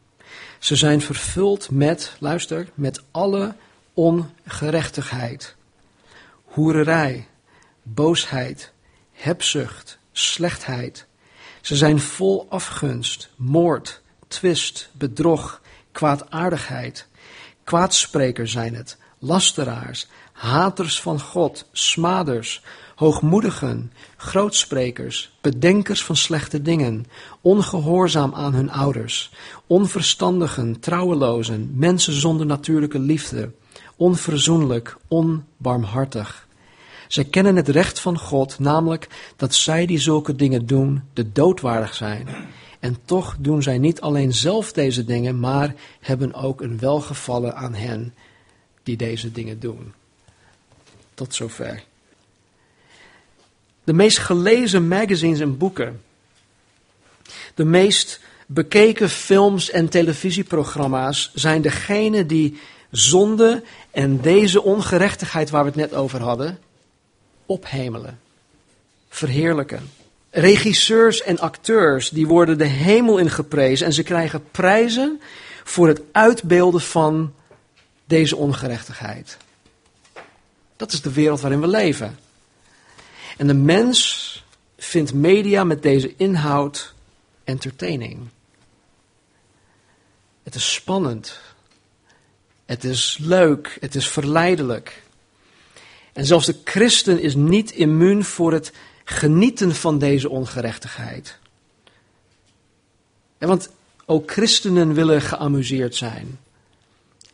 Ze 0.60 0.76
zijn 0.76 1.02
vervuld 1.02 1.72
met, 1.72 2.16
luister, 2.20 2.68
met 2.74 3.04
alle 3.12 3.56
ongerechtigheid, 3.94 5.56
hoererij, 6.44 7.28
boosheid, 7.84 8.72
hebzucht, 9.12 9.98
slechtheid. 10.12 11.06
Ze 11.62 11.76
zijn 11.76 12.00
vol 12.00 12.46
afgunst, 12.50 13.30
moord, 13.36 14.02
twist, 14.28 14.90
bedrog, 14.92 15.62
kwaadaardigheid. 15.92 17.08
Kwaadsprekers 17.64 18.52
zijn 18.52 18.76
het, 18.76 18.98
lasteraars, 19.20 20.08
haters 20.32 21.02
van 21.02 21.20
God, 21.20 21.66
smaders, 21.72 22.62
hoogmoedigen, 22.98 23.92
grootsprekers, 24.16 25.38
bedenkers 25.42 26.04
van 26.04 26.16
slechte 26.16 26.62
dingen, 26.62 27.06
ongehoorzaam 27.42 28.34
aan 28.34 28.54
hun 28.54 28.72
ouders, 28.72 29.32
onverstandigen, 29.68 30.80
trouwelozen, 30.80 31.72
mensen 31.76 32.14
zonder 32.14 32.46
natuurlijke 32.46 33.00
liefde, 33.00 33.52
onverzoenlijk, 33.96 34.98
onbarmhartig. 35.08 36.48
Zij 37.08 37.26
kennen 37.26 37.56
het 37.56 37.68
recht 37.68 38.00
van 38.00 38.20
God, 38.20 38.60
namelijk 38.60 39.08
dat 39.36 39.54
zij 39.54 39.86
die 39.86 40.00
zulke 40.00 40.36
dingen 40.36 40.66
doen, 40.66 41.04
de 41.14 41.32
doodwaardig 41.32 41.94
zijn. 41.94 42.28
En 42.80 42.98
toch 43.06 43.36
doen 43.40 43.64
zij 43.64 43.78
niet 43.78 44.02
alleen 44.02 44.34
zelf 44.34 44.72
deze 44.72 45.06
dingen, 45.06 45.40
maar 45.40 45.76
hebben 46.00 46.34
ook 46.34 46.62
een 46.62 46.80
welgevallen 46.80 47.56
aan 47.56 47.74
hen 47.74 48.14
die 48.84 48.98
deze 48.98 49.32
dingen 49.32 49.60
doen. 49.60 49.94
Tot 51.14 51.36
zover. 51.36 51.84
De 53.88 53.94
meest 53.94 54.18
gelezen 54.18 54.88
magazines 54.88 55.40
en 55.40 55.58
boeken. 55.58 56.02
De 57.56 57.66
meest 57.66 58.20
bekeken 58.46 59.10
films 59.10 59.70
en 59.70 59.90
televisieprogramma's 59.90 61.32
zijn 61.34 61.62
degene 61.62 62.26
die 62.26 62.60
zonde 62.92 63.64
en 63.92 64.22
deze 64.22 64.64
ongerechtigheid 64.64 65.50
waar 65.50 65.64
we 65.64 65.70
het 65.70 65.80
net 65.80 65.94
over 65.94 66.22
hadden, 66.22 66.60
ophemelen, 67.46 68.20
verheerlijken. 69.10 69.90
Regisseurs 70.30 71.22
en 71.22 71.40
acteurs 71.40 72.10
die 72.10 72.28
worden 72.28 72.58
de 72.58 72.66
hemel 72.66 73.18
in 73.18 73.30
geprezen 73.30 73.86
en 73.86 73.94
ze 73.94 74.04
krijgen 74.04 74.44
prijzen 74.52 75.22
voor 75.64 75.88
het 75.88 76.02
uitbeelden 76.12 76.82
van 76.82 77.34
deze 78.06 78.36
ongerechtigheid. 78.36 79.38
Dat 80.76 80.92
is 80.92 81.02
de 81.02 81.14
wereld 81.14 81.42
waarin 81.42 81.62
we 81.62 81.68
leven. 81.68 82.26
En 83.38 83.48
de 83.48 83.54
mens 83.54 84.44
vindt 84.78 85.14
media 85.14 85.64
met 85.64 85.82
deze 85.82 86.14
inhoud 86.16 86.94
entertaining. 87.44 88.28
Het 90.44 90.56
is 90.56 90.74
spannend. 90.74 91.40
Het 92.66 92.84
is 92.84 93.18
leuk. 93.22 93.78
Het 93.80 93.96
is 93.96 94.08
verleidelijk. 94.08 95.04
En 96.14 96.26
zelfs 96.26 96.46
de 96.46 96.56
christen 96.64 97.22
is 97.22 97.36
niet 97.36 97.72
immuun 97.72 98.24
voor 98.24 98.54
het 98.54 98.72
genieten 99.04 99.76
van 99.76 100.00
deze 100.00 100.30
ongerechtigheid. 100.30 101.38
want 103.38 103.70
ook 104.06 104.32
christenen 104.32 104.94
willen 104.94 105.22
geamuseerd 105.22 105.96
zijn. 105.96 106.40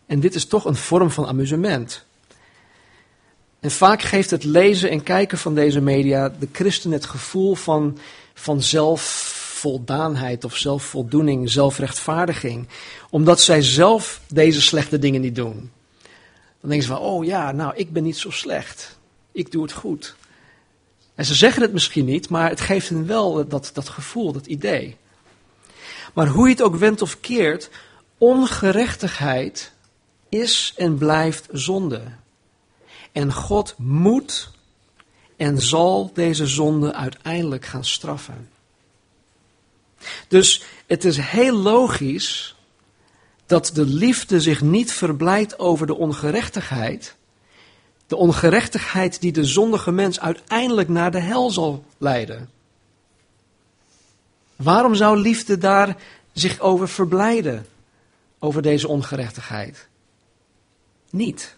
En 0.06 0.20
dit 0.20 0.36
is 0.36 0.46
toch 0.46 0.66
een 0.66 0.76
vorm 0.76 1.12
van 1.12 1.26
amusement. 1.26 2.06
En 3.64 3.72
vaak 3.72 4.02
geeft 4.02 4.30
het 4.30 4.44
lezen 4.44 4.90
en 4.90 5.04
kijken 5.04 5.38
van 5.38 5.56
deze 5.56 5.82
media 5.82 6.30
de 6.40 6.48
christen 6.52 6.92
het 6.92 7.06
gevoel 7.06 7.56
van, 7.56 7.98
van 8.34 8.62
zelfvoldaanheid 8.62 10.44
of 10.44 10.56
zelfvoldoening, 10.56 11.50
zelfrechtvaardiging. 11.50 12.68
Omdat 13.10 13.42
zij 13.42 13.62
zelf 13.62 14.22
deze 14.28 14.62
slechte 14.62 15.00
dingen 15.00 15.22
niet 15.22 15.36
doen. 15.36 15.72
Dan 16.62 16.70
denken 16.70 16.88
ze 16.88 16.94
van, 16.94 17.02
oh 17.02 17.26
ja, 17.26 17.52
nou 17.52 17.74
ik 17.76 17.94
ben 17.94 18.04
niet 18.04 18.18
zo 18.18 18.30
slecht. 18.30 18.98
Ik 19.32 19.52
doe 19.52 19.64
het 19.64 19.72
goed. 19.72 20.16
En 21.16 21.26
ze 21.26 21.36
zeggen 21.36 21.62
het 21.62 21.74
misschien 21.74 22.06
niet, 22.06 22.30
maar 22.30 22.50
het 22.50 22.62
geeft 22.62 22.90
hen 22.90 23.08
wel 23.08 23.48
dat, 23.48 23.72
dat 23.74 23.90
gevoel, 23.90 24.32
dat 24.32 24.46
idee. 24.46 24.98
Maar 26.14 26.28
hoe 26.28 26.48
je 26.48 26.54
het 26.54 26.64
ook 26.64 26.76
wendt 26.76 27.02
of 27.02 27.20
keert, 27.20 27.70
ongerechtigheid 28.18 29.72
is 30.30 30.74
en 30.78 30.98
blijft 30.98 31.48
zonde. 31.52 32.02
En 33.14 33.34
God 33.34 33.76
moet 33.78 34.52
en 35.38 35.62
zal 35.62 36.12
deze 36.14 36.48
zonde 36.48 36.94
uiteindelijk 36.94 37.66
gaan 37.66 37.86
straffen. 37.86 38.50
Dus 40.28 40.64
het 40.88 41.06
is 41.06 41.18
heel 41.18 41.56
logisch 41.56 42.56
dat 43.46 43.72
de 43.74 43.86
liefde 43.86 44.42
zich 44.42 44.62
niet 44.62 44.92
verblijdt 44.92 45.60
over 45.60 45.88
de 45.88 45.96
ongerechtigheid. 45.96 47.16
De 48.08 48.16
ongerechtigheid 48.16 49.22
die 49.22 49.32
de 49.32 49.46
zondige 49.46 49.92
mens 49.92 50.20
uiteindelijk 50.20 50.90
naar 50.90 51.12
de 51.12 51.20
hel 51.20 51.52
zal 51.52 51.86
leiden. 51.98 52.50
Waarom 54.56 54.96
zou 54.96 55.18
liefde 55.18 55.58
daar 55.58 55.98
zich 56.34 56.60
over 56.60 56.90
verblijden? 56.90 57.66
Over 58.40 58.62
deze 58.62 58.88
ongerechtigheid? 58.88 59.88
Niet. 61.10 61.56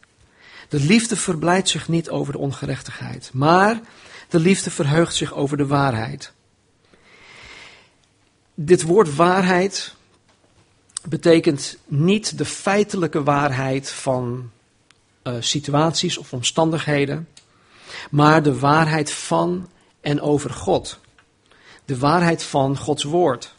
De 0.69 0.79
liefde 0.79 1.15
verblijdt 1.15 1.69
zich 1.69 1.87
niet 1.87 2.09
over 2.09 2.33
de 2.33 2.39
ongerechtigheid, 2.39 3.29
maar 3.33 3.81
de 4.29 4.39
liefde 4.39 4.71
verheugt 4.71 5.15
zich 5.15 5.33
over 5.33 5.57
de 5.57 5.67
waarheid. 5.67 6.33
Dit 8.53 8.81
woord 8.81 9.15
waarheid 9.15 9.95
betekent 11.03 11.77
niet 11.85 12.37
de 12.37 12.45
feitelijke 12.45 13.23
waarheid 13.23 13.91
van 13.91 14.51
uh, 15.23 15.33
situaties 15.39 16.17
of 16.17 16.33
omstandigheden, 16.33 17.27
maar 18.11 18.43
de 18.43 18.59
waarheid 18.59 19.11
van 19.11 19.69
en 20.01 20.21
over 20.21 20.49
God. 20.49 20.99
De 21.85 21.97
waarheid 21.97 22.43
van 22.43 22.77
Gods 22.77 23.03
woord. 23.03 23.55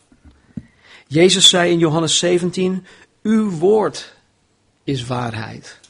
Jezus 1.06 1.48
zei 1.48 1.70
in 1.70 1.78
Johannes 1.78 2.18
17: 2.18 2.86
Uw 3.22 3.50
woord 3.50 4.14
is 4.84 5.06
waarheid. 5.06 5.80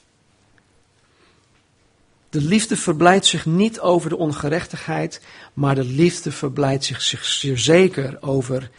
De 2.37 2.43
liefde 2.43 2.77
verblijdt 2.77 3.27
zich 3.27 3.47
niet 3.47 3.81
over 3.81 4.11
de 4.11 4.17
ongerechtigheid, 4.17 5.21
maar 5.53 5.75
de 5.75 5.85
liefde 5.85 6.33
verblijdt 6.33 6.85
zich, 6.85 7.03
zich 7.03 7.25
zeker 7.59 8.23
over 8.23 8.71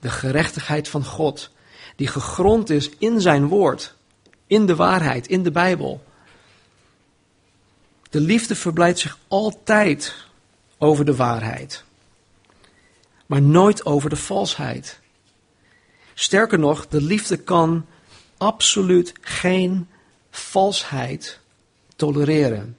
de 0.00 0.10
gerechtigheid 0.10 0.88
van 0.88 1.04
God, 1.04 1.50
die 1.96 2.06
gegrond 2.06 2.70
is 2.70 2.90
in 2.98 3.20
zijn 3.20 3.48
woord, 3.48 3.94
in 4.46 4.66
de 4.66 4.76
waarheid, 4.76 5.26
in 5.26 5.42
de 5.42 5.50
Bijbel. 5.50 6.04
De 8.10 8.20
liefde 8.20 8.54
verblijdt 8.54 8.98
zich 8.98 9.18
altijd 9.28 10.14
over 10.78 11.04
de 11.04 11.16
waarheid, 11.16 11.84
maar 13.26 13.42
nooit 13.42 13.84
over 13.84 14.10
de 14.10 14.16
valsheid. 14.16 15.00
Sterker 16.14 16.58
nog, 16.58 16.86
de 16.86 17.02
liefde 17.02 17.36
kan 17.36 17.86
absoluut 18.36 19.12
geen 19.20 19.88
valsheid 20.30 21.40
tolereren. 21.96 22.78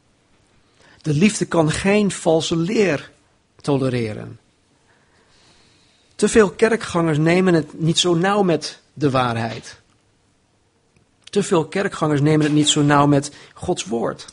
De 1.02 1.14
liefde 1.14 1.46
kan 1.46 1.72
geen 1.72 2.12
valse 2.12 2.56
leer 2.56 3.12
tolereren. 3.62 4.40
Te 6.16 6.28
veel 6.28 6.50
kerkgangers 6.50 7.18
nemen 7.18 7.54
het 7.54 7.80
niet 7.80 8.00
zo 8.00 8.16
nauw 8.16 8.44
met 8.44 8.80
de 8.94 9.10
waarheid. 9.10 9.80
Te 11.24 11.44
veel 11.44 11.66
kerkgangers 11.66 12.22
nemen 12.22 12.46
het 12.46 12.56
niet 12.56 12.70
zo 12.70 12.82
nauw 12.82 13.08
met 13.08 13.32
Gods 13.54 13.86
woord. 13.86 14.26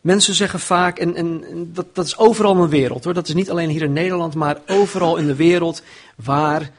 Mensen 0.00 0.34
zeggen 0.34 0.60
vaak, 0.60 0.98
en, 0.98 1.14
en 1.14 1.44
dat, 1.72 1.94
dat 1.94 2.06
is 2.06 2.16
overal 2.16 2.54
in 2.54 2.60
de 2.60 2.68
wereld 2.68 3.04
hoor, 3.04 3.14
dat 3.14 3.28
is 3.28 3.34
niet 3.34 3.50
alleen 3.50 3.68
hier 3.68 3.82
in 3.82 3.92
Nederland, 3.92 4.34
maar 4.34 4.60
overal 4.66 5.16
in 5.16 5.26
de 5.26 5.34
wereld 5.34 5.82
waar 6.16 6.70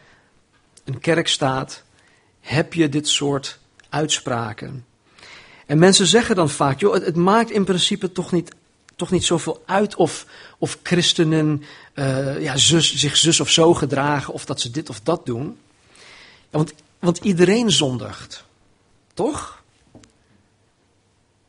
een 0.83 0.99
kerk 0.99 1.27
staat, 1.27 1.83
heb 2.39 2.73
je 2.73 2.89
dit 2.89 3.07
soort 3.07 3.59
uitspraken. 3.89 4.85
En 5.65 5.79
mensen 5.79 6.05
zeggen 6.05 6.35
dan 6.35 6.49
vaak, 6.49 6.79
joh, 6.79 6.93
het, 6.93 7.15
maakt 7.15 7.51
in 7.51 7.65
principe 7.65 8.11
toch 8.11 8.31
niet, 8.31 8.55
toch 8.95 9.11
niet 9.11 9.25
zoveel 9.25 9.63
uit 9.65 9.95
of, 9.95 10.25
of 10.57 10.77
christenen 10.83 11.63
uh, 11.93 12.41
ja, 12.41 12.57
zus, 12.57 12.95
zich 12.95 13.17
zus 13.17 13.39
of 13.39 13.49
zo 13.49 13.73
gedragen, 13.73 14.33
of 14.33 14.45
dat 14.45 14.61
ze 14.61 14.71
dit 14.71 14.89
of 14.89 15.01
dat 15.01 15.25
doen. 15.25 15.57
Want, 16.49 16.73
want 16.99 17.17
iedereen 17.17 17.71
zondigt, 17.71 18.43
toch? 19.13 19.63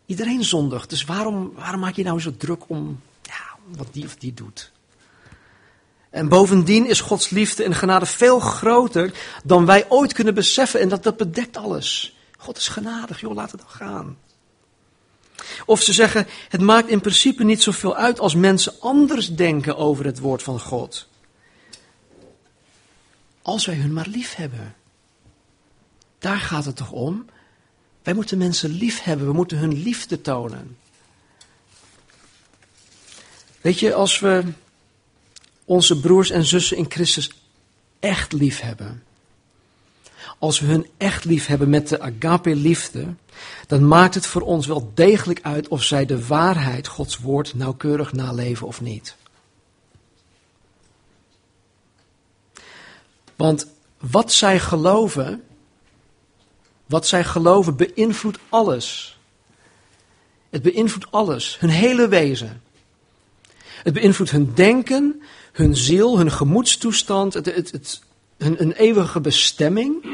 Iedereen 0.06 0.44
zondigt, 0.44 0.90
dus 0.90 1.04
waarom, 1.04 1.52
waarom 1.54 1.80
maak 1.80 1.94
je 1.94 2.04
nou 2.04 2.20
zo 2.20 2.36
druk 2.36 2.68
om 2.68 3.00
ja, 3.22 3.56
wat 3.76 3.88
die 3.92 4.04
of 4.04 4.16
die 4.16 4.34
doet? 4.34 4.70
En 6.10 6.28
bovendien 6.28 6.88
is 6.88 7.00
Gods 7.00 7.30
liefde 7.30 7.64
en 7.64 7.74
genade 7.74 8.06
veel 8.06 8.40
groter 8.40 9.12
dan 9.44 9.66
wij 9.66 9.86
ooit 9.88 10.12
kunnen 10.12 10.34
beseffen. 10.34 10.80
En 10.80 10.88
dat, 10.88 11.02
dat 11.02 11.16
bedekt 11.16 11.56
alles. 11.56 12.15
God 12.46 12.56
is 12.56 12.68
genadig, 12.68 13.20
joh, 13.20 13.34
laat 13.34 13.50
het 13.50 13.60
dan 13.60 13.70
gaan. 13.70 14.18
Of 15.64 15.82
ze 15.82 15.92
zeggen, 15.92 16.26
het 16.48 16.60
maakt 16.60 16.88
in 16.88 17.00
principe 17.00 17.44
niet 17.44 17.62
zoveel 17.62 17.96
uit 17.96 18.20
als 18.20 18.34
mensen 18.34 18.80
anders 18.80 19.34
denken 19.34 19.76
over 19.76 20.04
het 20.04 20.18
woord 20.18 20.42
van 20.42 20.60
God. 20.60 21.08
Als 23.42 23.66
wij 23.66 23.74
hun 23.74 23.92
maar 23.92 24.06
lief 24.06 24.34
hebben. 24.34 24.74
Daar 26.18 26.38
gaat 26.38 26.64
het 26.64 26.76
toch 26.76 26.90
om? 26.90 27.26
Wij 28.02 28.14
moeten 28.14 28.38
mensen 28.38 28.70
lief 28.70 29.02
hebben, 29.02 29.26
we 29.26 29.32
moeten 29.32 29.58
hun 29.58 29.82
liefde 29.82 30.20
tonen. 30.20 30.78
Weet 33.60 33.78
je, 33.78 33.94
als 33.94 34.20
we 34.20 34.44
onze 35.64 36.00
broers 36.00 36.30
en 36.30 36.44
zussen 36.44 36.76
in 36.76 36.86
Christus 36.90 37.30
echt 38.00 38.32
lief 38.32 38.60
hebben, 38.60 39.05
als 40.38 40.60
we 40.60 40.66
hun 40.66 40.86
echt 40.96 41.24
lief 41.24 41.46
hebben 41.46 41.70
met 41.70 41.88
de 41.88 42.00
agape 42.00 42.54
liefde, 42.54 43.14
dan 43.66 43.88
maakt 43.88 44.14
het 44.14 44.26
voor 44.26 44.42
ons 44.42 44.66
wel 44.66 44.90
degelijk 44.94 45.40
uit 45.42 45.68
of 45.68 45.82
zij 45.82 46.06
de 46.06 46.26
waarheid, 46.26 46.86
Gods 46.86 47.18
woord, 47.18 47.54
nauwkeurig 47.54 48.12
naleven 48.12 48.66
of 48.66 48.80
niet. 48.80 49.16
Want 53.36 53.66
wat 53.98 54.32
zij 54.32 54.58
geloven, 54.58 55.42
wat 56.86 57.06
zij 57.06 57.24
geloven 57.24 57.76
beïnvloedt 57.76 58.38
alles. 58.48 59.18
Het 60.50 60.62
beïnvloedt 60.62 61.10
alles, 61.10 61.56
hun 61.60 61.70
hele 61.70 62.08
wezen. 62.08 62.62
Het 63.82 63.94
beïnvloedt 63.94 64.30
hun 64.30 64.54
denken, 64.54 65.22
hun 65.52 65.76
ziel, 65.76 66.18
hun 66.18 66.32
gemoedstoestand, 66.32 67.34
het, 67.34 67.46
het, 67.54 68.00
hun 68.36 68.72
eeuwige 68.72 69.20
bestemming. 69.20 70.04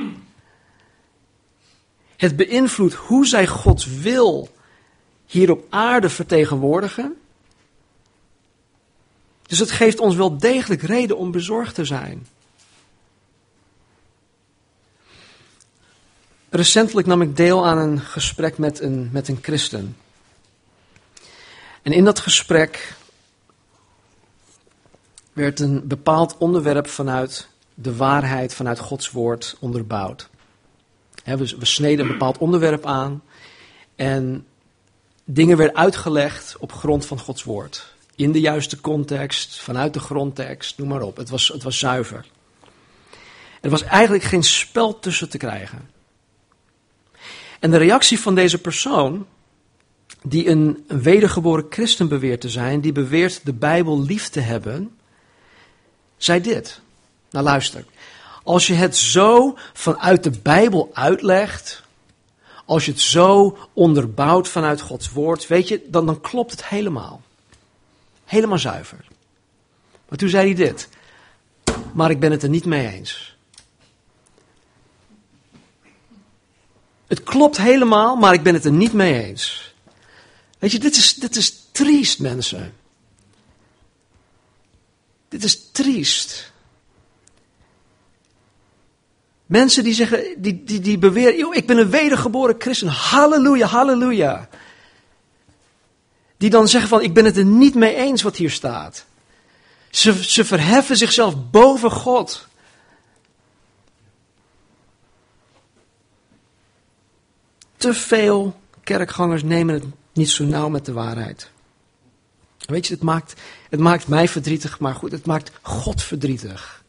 Het 2.16 2.36
beïnvloedt 2.36 2.94
hoe 2.94 3.26
zij 3.26 3.46
Gods 3.46 3.86
wil 3.86 4.50
hier 5.26 5.50
op 5.50 5.66
aarde 5.70 6.08
vertegenwoordigen. 6.08 7.16
Dus 9.46 9.58
het 9.58 9.70
geeft 9.70 10.00
ons 10.00 10.14
wel 10.14 10.38
degelijk 10.38 10.82
reden 10.82 11.16
om 11.16 11.30
bezorgd 11.30 11.74
te 11.74 11.84
zijn. 11.84 12.26
Recentelijk 16.48 17.06
nam 17.06 17.22
ik 17.22 17.36
deel 17.36 17.66
aan 17.66 17.78
een 17.78 18.00
gesprek 18.00 18.58
met 18.58 18.80
een, 18.80 19.08
met 19.12 19.28
een 19.28 19.38
christen. 19.42 19.96
En 21.82 21.92
in 21.92 22.04
dat 22.04 22.18
gesprek 22.20 22.94
werd 25.32 25.60
een 25.60 25.88
bepaald 25.88 26.36
onderwerp 26.36 26.88
vanuit 26.88 27.48
de 27.74 27.96
waarheid, 27.96 28.54
vanuit 28.54 28.78
Gods 28.78 29.10
woord 29.10 29.56
onderbouwd. 29.60 30.28
we, 31.24 31.36
we 31.58 31.64
sneden 31.64 32.04
een 32.04 32.12
bepaald 32.12 32.38
onderwerp 32.38 32.86
aan 32.86 33.22
en 33.96 34.46
dingen 35.24 35.56
werden 35.56 35.76
uitgelegd 35.76 36.56
op 36.58 36.72
grond 36.72 37.06
van 37.06 37.18
Gods 37.18 37.44
woord. 37.44 37.94
In 38.16 38.32
de 38.32 38.40
juiste 38.40 38.80
context, 38.80 39.60
vanuit 39.60 39.94
de 39.94 40.00
grondtekst, 40.00 40.78
noem 40.78 40.88
maar 40.88 41.02
op. 41.02 41.16
Het 41.16 41.30
was, 41.30 41.48
het 41.48 41.62
was 41.62 41.78
zuiver. 41.78 42.26
Er 43.60 43.70
was 43.70 43.82
eigenlijk 43.82 44.24
geen 44.24 44.42
spel 44.42 44.98
tussen 44.98 45.28
te 45.28 45.38
krijgen. 45.38 45.90
En 47.60 47.70
de 47.70 47.76
reactie 47.76 48.20
van 48.20 48.34
deze 48.34 48.58
persoon, 48.58 49.26
die 50.22 50.48
een, 50.48 50.84
een 50.88 51.02
wedergeboren 51.02 51.66
christen 51.70 52.08
beweert 52.08 52.40
te 52.40 52.48
zijn, 52.48 52.80
die 52.80 52.92
beweert 52.92 53.44
de 53.44 53.52
Bijbel 53.52 54.02
lief 54.02 54.28
te 54.28 54.40
hebben, 54.40 54.96
zei 56.16 56.40
dit. 56.40 56.81
Nou 57.32 57.44
luister, 57.44 57.84
als 58.42 58.66
je 58.66 58.74
het 58.74 58.96
zo 58.96 59.58
vanuit 59.72 60.24
de 60.24 60.30
Bijbel 60.30 60.90
uitlegt, 60.92 61.82
als 62.64 62.84
je 62.84 62.90
het 62.90 63.00
zo 63.00 63.58
onderbouwt 63.72 64.48
vanuit 64.48 64.80
Gods 64.80 65.10
woord, 65.10 65.46
weet 65.46 65.68
je, 65.68 65.82
dan, 65.86 66.06
dan 66.06 66.20
klopt 66.20 66.50
het 66.50 66.64
helemaal. 66.66 67.22
Helemaal 68.24 68.58
zuiver. 68.58 69.04
Maar 70.08 70.18
toen 70.18 70.28
zei 70.28 70.46
hij 70.46 70.54
dit. 70.54 70.88
Maar 71.92 72.10
ik 72.10 72.20
ben 72.20 72.30
het 72.30 72.42
er 72.42 72.48
niet 72.48 72.64
mee 72.64 72.88
eens. 72.88 73.36
Het 77.06 77.22
klopt 77.22 77.56
helemaal, 77.56 78.16
maar 78.16 78.34
ik 78.34 78.42
ben 78.42 78.54
het 78.54 78.64
er 78.64 78.72
niet 78.72 78.92
mee 78.92 79.24
eens. 79.24 79.74
Weet 80.58 80.72
je, 80.72 80.78
dit 80.78 80.96
is, 80.96 81.14
dit 81.14 81.36
is 81.36 81.66
triest, 81.72 82.18
mensen. 82.18 82.74
Dit 85.28 85.44
is 85.44 85.70
triest. 85.70 86.51
Mensen 89.52 89.84
die 89.84 89.94
zeggen, 89.94 90.24
die, 90.36 90.64
die, 90.64 90.80
die 90.80 90.98
beweren, 90.98 91.36
joh, 91.36 91.54
ik 91.54 91.66
ben 91.66 91.78
een 91.78 91.90
wedergeboren 91.90 92.54
christen, 92.58 92.88
halleluja, 92.88 93.66
halleluja. 93.66 94.48
Die 96.36 96.50
dan 96.50 96.68
zeggen 96.68 96.88
van, 96.88 97.02
ik 97.02 97.14
ben 97.14 97.24
het 97.24 97.36
er 97.36 97.44
niet 97.44 97.74
mee 97.74 97.94
eens 97.94 98.22
wat 98.22 98.36
hier 98.36 98.50
staat. 98.50 99.04
Ze, 99.90 100.24
ze 100.24 100.44
verheffen 100.44 100.96
zichzelf 100.96 101.50
boven 101.50 101.90
God. 101.90 102.46
Te 107.76 107.94
veel 107.94 108.60
kerkgangers 108.82 109.42
nemen 109.42 109.74
het 109.74 109.84
niet 110.12 110.30
zo 110.30 110.44
nauw 110.44 110.68
met 110.68 110.84
de 110.84 110.92
waarheid. 110.92 111.50
Weet 112.58 112.86
je, 112.86 112.94
het 112.94 113.02
maakt, 113.02 113.40
het 113.70 113.80
maakt 113.80 114.08
mij 114.08 114.28
verdrietig, 114.28 114.78
maar 114.78 114.94
goed, 114.94 115.12
het 115.12 115.26
maakt 115.26 115.50
God 115.62 116.02
verdrietig. 116.02 116.81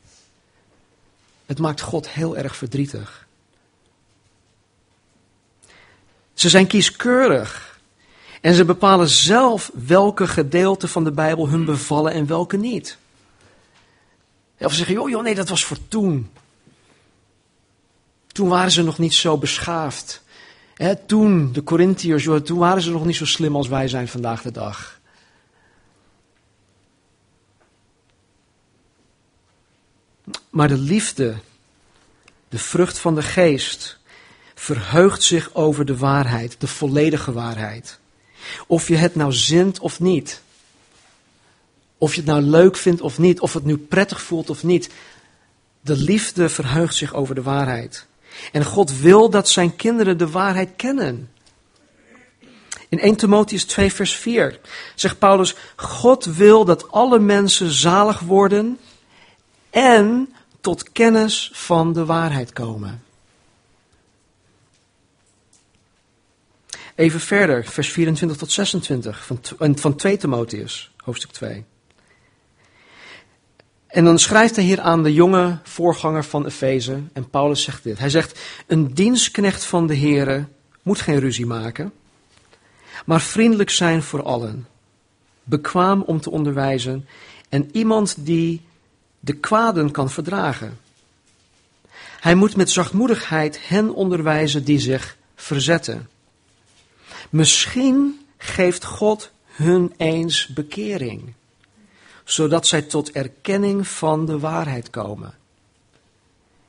Het 1.54 1.62
maakt 1.62 1.82
God 1.82 2.10
heel 2.10 2.38
erg 2.38 2.56
verdrietig. 2.56 3.28
Ze 6.34 6.50
zijn 6.50 6.68
kieskeurig. 6.68 7.80
En 8.42 8.54
ze 8.54 8.66
bepalen 8.66 9.10
zelf 9.10 9.72
welke 9.74 10.28
gedeelten 10.28 10.90
van 10.90 11.04
de 11.04 11.12
Bijbel 11.12 11.48
hun 11.48 11.66
bevallen 11.66 12.14
en 12.14 12.28
welke 12.28 12.58
niet. 12.58 12.98
Of 14.60 14.72
ze 14.72 14.78
zeggen, 14.78 14.96
joh, 14.96 15.10
joh, 15.10 15.24
nee, 15.24 15.36
dat 15.36 15.50
was 15.50 15.66
voor 15.66 15.78
toen. 15.88 16.32
Toen 18.28 18.50
waren 18.50 18.72
ze 18.72 18.84
nog 18.84 18.98
niet 18.98 19.14
zo 19.14 19.38
beschaafd. 19.38 20.24
toen, 21.06 21.52
de 21.52 21.64
Corinthiërs, 21.64 22.28
toen 22.44 22.58
waren 22.58 22.82
ze 22.82 22.92
nog 22.92 23.06
niet 23.06 23.16
zo 23.16 23.26
slim 23.26 23.56
als 23.56 23.68
wij 23.68 23.88
zijn 23.88 24.08
vandaag 24.08 24.42
de 24.42 24.52
dag. 24.52 25.00
Maar 30.54 30.68
de 30.68 30.78
liefde, 30.78 31.36
de 32.50 32.60
vrucht 32.60 32.98
van 32.98 33.16
de 33.16 33.22
geest, 33.22 33.98
verheugt 34.56 35.24
zich 35.24 35.54
over 35.54 35.86
de 35.86 35.98
waarheid, 35.98 36.56
de 36.60 36.68
volledige 36.68 37.32
waarheid. 37.32 38.00
Of 38.68 38.88
je 38.88 38.96
het 38.96 39.16
nou 39.16 39.34
zint 39.34 39.80
of 39.80 40.00
niet. 40.00 40.42
Of 41.98 42.14
je 42.14 42.22
het 42.22 42.30
nou 42.30 42.42
leuk 42.42 42.78
vindt 42.78 43.02
of 43.02 43.18
niet. 43.18 43.40
Of 43.40 43.54
het 43.54 43.66
nu 43.66 43.78
prettig 43.78 44.22
voelt 44.22 44.50
of 44.50 44.64
niet. 44.64 44.90
De 45.82 45.96
liefde 45.96 46.50
verheugt 46.50 46.96
zich 46.96 47.14
over 47.14 47.36
de 47.36 47.44
waarheid. 47.44 48.06
En 48.52 48.66
God 48.66 49.00
wil 49.00 49.30
dat 49.30 49.50
zijn 49.50 49.76
kinderen 49.76 50.18
de 50.18 50.30
waarheid 50.30 50.70
kennen. 50.76 51.32
In 52.90 53.00
1 53.00 53.16
Timotheus 53.16 53.66
2, 53.66 53.94
vers 53.94 54.16
4 54.16 54.60
zegt 54.96 55.20
Paulus: 55.20 55.56
God 55.76 56.26
wil 56.26 56.66
dat 56.66 56.92
alle 56.92 57.20
mensen 57.20 57.72
zalig 57.72 58.20
worden 58.20 58.80
en 59.70 60.34
tot 60.64 60.92
kennis 60.92 61.52
van 61.54 61.94
de 61.94 62.06
waarheid 62.06 62.54
komen. 62.54 63.04
Even 66.96 67.20
verder, 67.20 67.66
vers 67.66 67.92
24 67.92 68.38
tot 68.38 68.52
26 68.52 69.26
van, 69.26 69.40
van 69.76 69.96
2 69.96 70.18
Timotheus, 70.18 70.92
hoofdstuk 70.98 71.32
2. 71.32 71.64
En 73.88 74.04
dan 74.04 74.20
schrijft 74.20 74.56
hij 74.56 74.66
hier 74.66 74.82
aan 74.82 75.04
de 75.04 75.14
jonge 75.14 75.60
voorganger 75.64 76.24
van 76.24 76.46
Efeze, 76.46 77.00
en 77.14 77.30
Paulus 77.30 77.64
zegt 77.64 77.84
dit. 77.84 78.00
Hij 78.00 78.10
zegt, 78.10 78.40
een 78.68 78.94
dienstknecht 78.94 79.66
van 79.66 79.88
de 79.88 79.98
Here 79.98 80.46
moet 80.82 81.02
geen 81.02 81.20
ruzie 81.20 81.46
maken, 81.46 81.94
maar 83.06 83.22
vriendelijk 83.22 83.70
zijn 83.70 84.04
voor 84.04 84.24
allen, 84.24 84.68
bekwaam 85.44 86.02
om 86.02 86.22
te 86.22 86.32
onderwijzen 86.32 87.08
en 87.50 87.70
iemand 87.72 88.26
die 88.26 88.62
de 89.26 89.34
kwaden 89.34 89.92
kan 89.92 90.10
verdragen. 90.10 90.80
Hij 92.20 92.36
moet 92.36 92.56
met 92.56 92.70
zachtmoedigheid 92.70 93.68
hen 93.68 93.94
onderwijzen 93.94 94.64
die 94.64 94.80
zich 94.80 95.18
verzetten. 95.36 96.10
Misschien 97.30 98.26
geeft 98.38 98.86
God 98.86 99.32
hun 99.46 99.94
eens 99.98 100.48
bekering, 100.48 101.34
zodat 102.24 102.68
zij 102.68 102.82
tot 102.82 103.12
erkenning 103.12 103.88
van 103.88 104.26
de 104.26 104.40
waarheid 104.40 104.90
komen. 104.90 105.34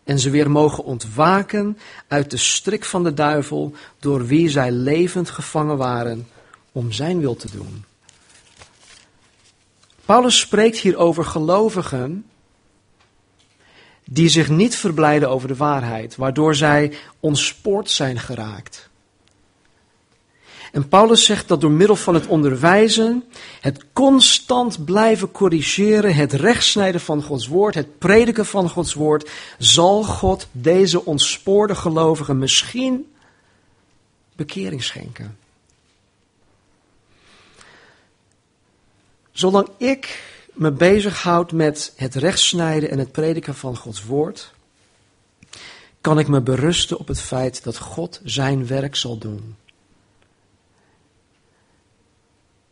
En 0.04 0.18
ze 0.18 0.30
weer 0.30 0.50
mogen 0.50 0.84
ontwaken 0.84 1.78
uit 2.08 2.30
de 2.30 2.36
strik 2.36 2.84
van 2.84 3.04
de 3.04 3.14
duivel, 3.14 3.74
door 3.98 4.26
wie 4.26 4.48
zij 4.48 4.70
levend 4.70 5.30
gevangen 5.30 5.76
waren 5.76 6.28
om 6.72 6.92
zijn 6.92 7.20
wil 7.20 7.36
te 7.36 7.50
doen. 7.50 7.84
Paulus 10.04 10.38
spreekt 10.38 10.78
hier 10.78 10.96
over 10.96 11.24
gelovigen 11.24 12.24
die 14.04 14.28
zich 14.28 14.48
niet 14.48 14.76
verblijden 14.76 15.30
over 15.30 15.48
de 15.48 15.56
waarheid, 15.56 16.16
waardoor 16.16 16.54
zij 16.54 16.92
ontspoord 17.20 17.90
zijn 17.90 18.18
geraakt. 18.18 18.88
En 20.72 20.88
Paulus 20.88 21.24
zegt 21.24 21.48
dat 21.48 21.60
door 21.60 21.70
middel 21.70 21.96
van 21.96 22.14
het 22.14 22.26
onderwijzen, 22.26 23.24
het 23.60 23.84
constant 23.92 24.84
blijven 24.84 25.30
corrigeren, 25.30 26.14
het 26.14 26.32
rechtsnijden 26.32 27.00
van 27.00 27.22
Gods 27.22 27.46
woord, 27.46 27.74
het 27.74 27.98
prediken 27.98 28.46
van 28.46 28.68
Gods 28.70 28.94
woord, 28.94 29.30
zal 29.58 30.02
God 30.02 30.46
deze 30.52 31.04
ontspoorde 31.04 31.74
gelovigen 31.74 32.38
misschien 32.38 33.12
bekering 34.36 34.84
schenken. 34.84 35.38
Zolang 39.32 39.68
ik 39.76 40.22
me 40.54 40.70
bezighoud 40.70 41.52
met 41.52 41.92
het 41.96 42.14
rechtsnijden 42.14 42.90
en 42.90 42.98
het 42.98 43.12
prediken 43.12 43.54
van 43.54 43.76
Gods 43.76 44.04
woord, 44.04 44.52
kan 46.00 46.18
ik 46.18 46.28
me 46.28 46.40
berusten 46.40 46.98
op 46.98 47.08
het 47.08 47.20
feit 47.20 47.64
dat 47.64 47.78
God 47.78 48.20
zijn 48.24 48.66
werk 48.66 48.96
zal 48.96 49.18
doen. 49.18 49.56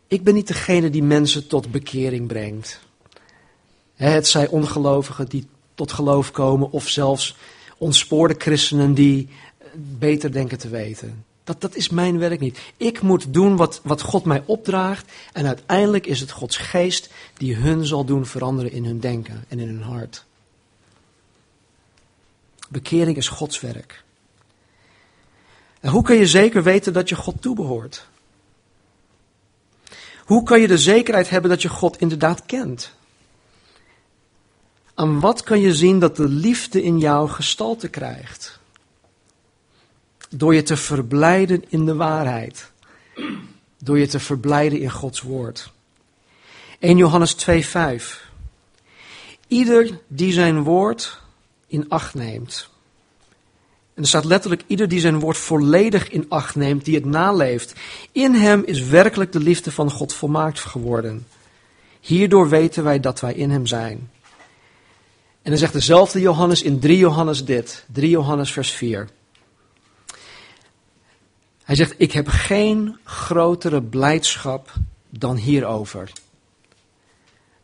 Ik 0.07 0.23
ben 0.23 0.33
niet 0.33 0.47
degene 0.47 0.89
die 0.89 1.03
mensen 1.03 1.47
tot 1.47 1.71
bekering 1.71 2.27
brengt. 2.27 2.79
Het 3.93 4.27
zij 4.27 4.47
ongelovigen 4.47 5.29
die 5.29 5.47
tot 5.75 5.91
geloof 5.91 6.31
komen 6.31 6.71
of 6.71 6.89
zelfs 6.89 7.35
ontspoorde 7.77 8.35
christenen 8.37 8.93
die 8.93 9.29
beter 9.75 10.31
denken 10.31 10.57
te 10.57 10.69
weten. 10.69 11.25
Dat, 11.43 11.61
dat 11.61 11.75
is 11.75 11.89
mijn 11.89 12.17
werk 12.17 12.39
niet. 12.39 12.59
Ik 12.77 13.01
moet 13.01 13.33
doen 13.33 13.55
wat, 13.55 13.81
wat 13.83 14.01
God 14.01 14.25
mij 14.25 14.43
opdraagt 14.45 15.11
en 15.33 15.45
uiteindelijk 15.45 16.05
is 16.05 16.19
het 16.19 16.31
Gods 16.31 16.57
geest 16.57 17.09
die 17.33 17.55
hun 17.55 17.85
zal 17.85 18.05
doen 18.05 18.25
veranderen 18.25 18.71
in 18.71 18.85
hun 18.85 18.99
denken 18.99 19.45
en 19.47 19.59
in 19.59 19.67
hun 19.67 19.81
hart. 19.81 20.25
Bekering 22.69 23.17
is 23.17 23.27
Gods 23.27 23.59
werk. 23.59 24.03
En 25.79 25.89
hoe 25.89 26.03
kun 26.03 26.15
je 26.15 26.27
zeker 26.27 26.63
weten 26.63 26.93
dat 26.93 27.09
je 27.09 27.15
God 27.15 27.41
toebehoort? 27.41 28.07
Hoe 30.25 30.43
kan 30.43 30.61
je 30.61 30.67
de 30.67 30.77
zekerheid 30.77 31.29
hebben 31.29 31.49
dat 31.49 31.61
je 31.61 31.69
God 31.69 31.97
inderdaad 31.97 32.45
kent? 32.45 32.93
Aan 34.93 35.19
wat 35.19 35.43
kan 35.43 35.59
je 35.59 35.75
zien 35.75 35.99
dat 35.99 36.15
de 36.15 36.27
liefde 36.27 36.83
in 36.83 36.99
jou 36.99 37.29
gestalte 37.29 37.87
krijgt? 37.87 38.59
Door 40.35 40.55
je 40.55 40.63
te 40.63 40.77
verblijden 40.77 41.63
in 41.69 41.85
de 41.85 41.95
waarheid. 41.95 42.71
Door 43.77 43.99
je 43.99 44.07
te 44.07 44.19
verblijden 44.19 44.79
in 44.79 44.91
Gods 44.91 45.21
woord. 45.21 45.71
1 46.79 46.97
Johannes 46.97 47.35
2:5. 47.35 48.31
Ieder 49.47 49.99
die 50.07 50.33
zijn 50.33 50.63
woord 50.63 51.21
in 51.67 51.89
acht 51.89 52.13
neemt. 52.13 52.69
En 53.93 54.01
er 54.01 54.07
staat 54.07 54.25
letterlijk, 54.25 54.63
ieder 54.67 54.87
die 54.87 54.99
zijn 54.99 55.19
woord 55.19 55.37
volledig 55.37 56.09
in 56.09 56.25
acht 56.29 56.55
neemt, 56.55 56.85
die 56.85 56.95
het 56.95 57.05
naleeft. 57.05 57.73
In 58.11 58.33
hem 58.33 58.63
is 58.65 58.81
werkelijk 58.81 59.31
de 59.31 59.39
liefde 59.39 59.71
van 59.71 59.91
God 59.91 60.13
volmaakt 60.13 60.59
geworden. 60.59 61.27
Hierdoor 61.99 62.49
weten 62.49 62.83
wij 62.83 62.99
dat 62.99 63.19
wij 63.19 63.33
in 63.33 63.49
hem 63.49 63.65
zijn. 63.65 64.09
En 65.41 65.49
dan 65.49 65.57
zegt 65.57 65.73
dezelfde 65.73 66.19
Johannes 66.19 66.61
in 66.61 66.79
3 66.79 66.97
Johannes 66.97 67.45
dit, 67.45 67.85
3 67.91 68.09
Johannes 68.09 68.51
vers 68.51 68.71
4. 68.71 69.09
Hij 71.63 71.75
zegt, 71.75 71.93
ik 71.97 72.11
heb 72.11 72.27
geen 72.27 72.97
grotere 73.03 73.81
blijdschap 73.81 74.73
dan 75.09 75.35
hierover. 75.35 76.11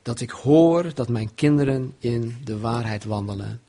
Dat 0.02 0.20
ik 0.20 0.30
hoor 0.30 0.94
dat 0.94 1.10
mijn 1.10 1.36
kinderen 1.36 1.96
in 2.00 2.38
de 2.44 2.60
waarheid 2.60 3.04
wandelen. 3.04 3.62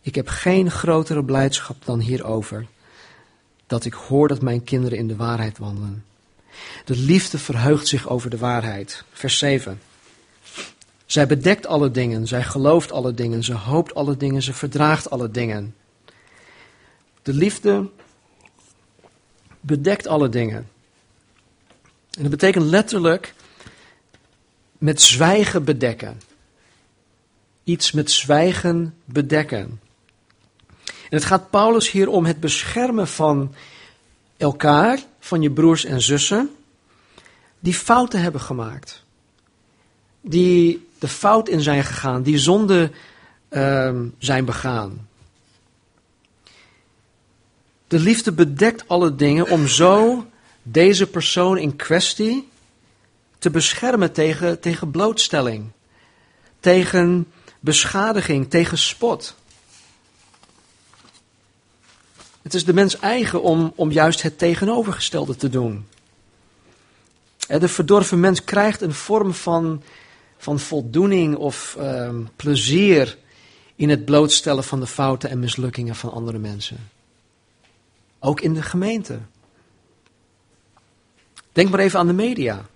Ik 0.00 0.14
heb 0.14 0.28
geen 0.28 0.70
grotere 0.70 1.24
blijdschap 1.24 1.76
dan 1.84 2.00
hierover. 2.00 2.66
Dat 3.66 3.84
ik 3.84 3.92
hoor 3.92 4.28
dat 4.28 4.42
mijn 4.42 4.64
kinderen 4.64 4.98
in 4.98 5.08
de 5.08 5.16
waarheid 5.16 5.58
wandelen. 5.58 6.04
De 6.84 6.96
liefde 6.96 7.38
verheugt 7.38 7.86
zich 7.86 8.08
over 8.08 8.30
de 8.30 8.38
waarheid. 8.38 9.04
Vers 9.12 9.38
7. 9.38 9.80
Zij 11.06 11.26
bedekt 11.26 11.66
alle 11.66 11.90
dingen, 11.90 12.26
zij 12.26 12.42
gelooft 12.42 12.92
alle 12.92 13.14
dingen, 13.14 13.44
ze 13.44 13.54
hoopt 13.54 13.94
alle 13.94 14.16
dingen, 14.16 14.42
ze 14.42 14.52
verdraagt 14.52 15.10
alle 15.10 15.30
dingen. 15.30 15.74
De 17.22 17.32
liefde 17.34 17.90
bedekt 19.60 20.06
alle 20.06 20.28
dingen. 20.28 20.68
En 22.10 22.22
dat 22.22 22.30
betekent 22.30 22.64
letterlijk 22.64 23.34
met 24.78 25.00
zwijgen 25.00 25.64
bedekken. 25.64 26.20
Iets 27.64 27.92
met 27.92 28.10
zwijgen 28.10 28.94
bedekken. 29.04 29.80
En 30.86 31.18
het 31.18 31.24
gaat 31.24 31.50
Paulus 31.50 31.90
hier 31.90 32.08
om 32.08 32.24
het 32.24 32.40
beschermen 32.40 33.08
van 33.08 33.54
elkaar, 34.36 34.98
van 35.18 35.42
je 35.42 35.50
broers 35.50 35.84
en 35.84 36.00
zussen, 36.00 36.50
die 37.60 37.74
fouten 37.74 38.22
hebben 38.22 38.40
gemaakt. 38.40 39.04
Die 40.20 40.88
de 40.98 41.08
fout 41.08 41.48
in 41.48 41.60
zijn 41.60 41.84
gegaan, 41.84 42.22
die 42.22 42.38
zonde 42.38 42.90
uh, 43.50 43.98
zijn 44.18 44.44
begaan. 44.44 45.08
De 47.92 47.98
liefde 47.98 48.32
bedekt 48.32 48.88
alle 48.88 49.14
dingen 49.14 49.48
om 49.48 49.68
zo 49.68 50.26
deze 50.62 51.06
persoon 51.06 51.58
in 51.58 51.76
kwestie 51.76 52.48
te 53.38 53.50
beschermen 53.50 54.12
tegen, 54.12 54.60
tegen 54.60 54.90
blootstelling, 54.90 55.70
tegen 56.60 57.32
beschadiging, 57.60 58.50
tegen 58.50 58.78
spot. 58.78 59.36
Het 62.42 62.54
is 62.54 62.64
de 62.64 62.72
mens 62.72 62.98
eigen 62.98 63.42
om, 63.42 63.72
om 63.76 63.90
juist 63.90 64.22
het 64.22 64.38
tegenovergestelde 64.38 65.36
te 65.36 65.48
doen. 65.48 65.86
De 67.46 67.68
verdorven 67.68 68.20
mens 68.20 68.44
krijgt 68.44 68.80
een 68.80 68.94
vorm 68.94 69.34
van, 69.34 69.82
van 70.38 70.60
voldoening 70.60 71.36
of 71.36 71.76
um, 71.80 72.28
plezier 72.36 73.18
in 73.76 73.90
het 73.90 74.04
blootstellen 74.04 74.64
van 74.64 74.80
de 74.80 74.86
fouten 74.86 75.30
en 75.30 75.38
mislukkingen 75.38 75.96
van 75.96 76.12
andere 76.12 76.38
mensen. 76.38 76.91
Ook 78.24 78.40
in 78.40 78.54
de 78.54 78.62
gemeente. 78.62 79.18
Denk 81.52 81.70
maar 81.70 81.80
even 81.80 81.98
aan 81.98 82.06
de 82.06 82.12
media. 82.12 82.66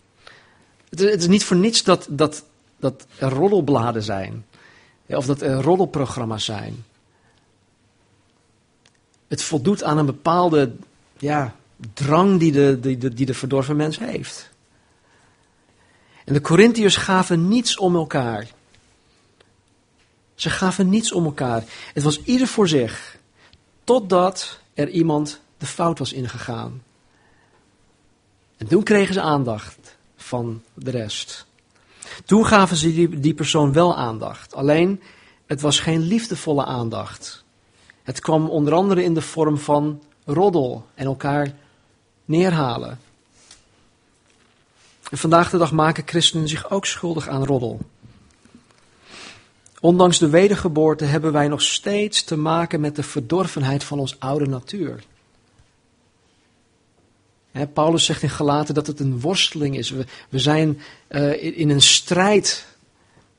Het 0.89 1.01
is, 1.01 1.27
niet 1.27 1.45
voor 1.45 1.57
niets 1.57 1.83
dat, 1.83 2.07
dat, 2.11 2.45
dat 2.77 3.07
er 3.19 3.31
roddelbladen 3.31 4.03
zijn. 4.03 4.47
Of 5.07 5.27
dat 5.27 5.41
er 5.41 5.63
roddelprogramma's 5.63 6.45
zijn. 6.45 6.85
Het 9.29 9.43
voldoet 9.43 9.83
aan 9.83 9.99
een 9.99 10.07
bepaalde 10.07 10.73
ja, 11.19 11.55
drang 11.95 12.39
die 12.39 12.53
de, 12.53 12.81
die, 12.81 12.99
de, 12.99 13.15
die 13.15 13.27
de 13.27 13.35
verdorven 13.35 13.77
mens 13.77 13.99
heeft. 13.99 14.51
En 16.25 16.33
de 16.33 16.41
Corinthiërs 16.41 16.97
gaven 16.97 17.49
niets 17.49 17.77
om 17.77 17.95
elkaar. 17.95 18.49
Ze 20.35 20.51
gaven 20.51 20.89
niets 20.89 21.13
om 21.13 21.25
elkaar. 21.25 21.65
Het 21.95 22.03
was 22.03 22.23
ieder 22.23 22.47
voor 22.47 22.69
zich. 22.69 23.19
Totdat 23.85 24.65
er 24.77 24.89
iemand 24.89 25.41
de 25.59 25.67
fout 25.67 25.99
was 25.99 26.13
ingegaan. 26.13 26.83
En 28.57 28.67
toen 28.67 28.83
kregen 28.83 29.15
ze 29.15 29.21
aandacht 29.21 29.97
van 30.17 30.63
de 30.75 30.91
rest. 30.91 31.47
Toen 32.25 32.47
gaven 32.47 32.77
ze 32.77 32.95
die, 32.95 33.21
die 33.21 33.35
persoon 33.35 33.73
wel 33.73 33.97
aandacht. 33.97 34.55
Alleen, 34.55 35.01
het 35.47 35.61
was 35.61 35.81
geen 35.81 36.01
liefdevolle 36.01 36.65
aandacht. 36.65 37.45
Het 38.03 38.21
kwam 38.21 38.49
onder 38.49 38.75
andere 38.75 39.03
in 39.03 39.15
de 39.15 39.23
vorm 39.23 39.59
van 39.59 40.03
roddel 40.25 40.87
en 40.95 41.07
elkaar 41.07 41.55
neerhalen. 42.25 42.99
En 45.11 45.19
vandaag 45.19 45.51
de 45.51 45.59
dag 45.59 45.73
maken 45.73 46.03
christenen 46.07 46.49
zich 46.49 46.71
ook 46.71 46.87
schuldig 46.87 47.29
aan 47.29 47.45
roddel. 47.45 47.81
Ondanks 49.81 50.19
de 50.19 50.29
wedergeboorte 50.29 51.05
hebben 51.05 51.33
wij 51.33 51.49
nog 51.49 51.63
steeds 51.63 52.25
te 52.25 52.37
maken 52.37 52.81
met 52.81 52.97
de 52.97 53.03
verdorvenheid 53.03 53.85
van 53.85 53.99
ons 53.99 54.21
oude 54.21 54.47
natuur. 54.47 55.05
Paulus 57.73 58.05
zegt 58.05 58.23
in 58.23 58.31
Galaten 58.31 58.75
dat 58.75 58.87
het 58.87 59.01
een 59.01 59.21
worsteling 59.21 59.77
is. 59.77 59.91
We, 59.91 60.39
zijn 60.39 60.81
uh, 61.09 61.59
in 61.59 61.71
een 61.71 61.83
strijd. 61.83 62.67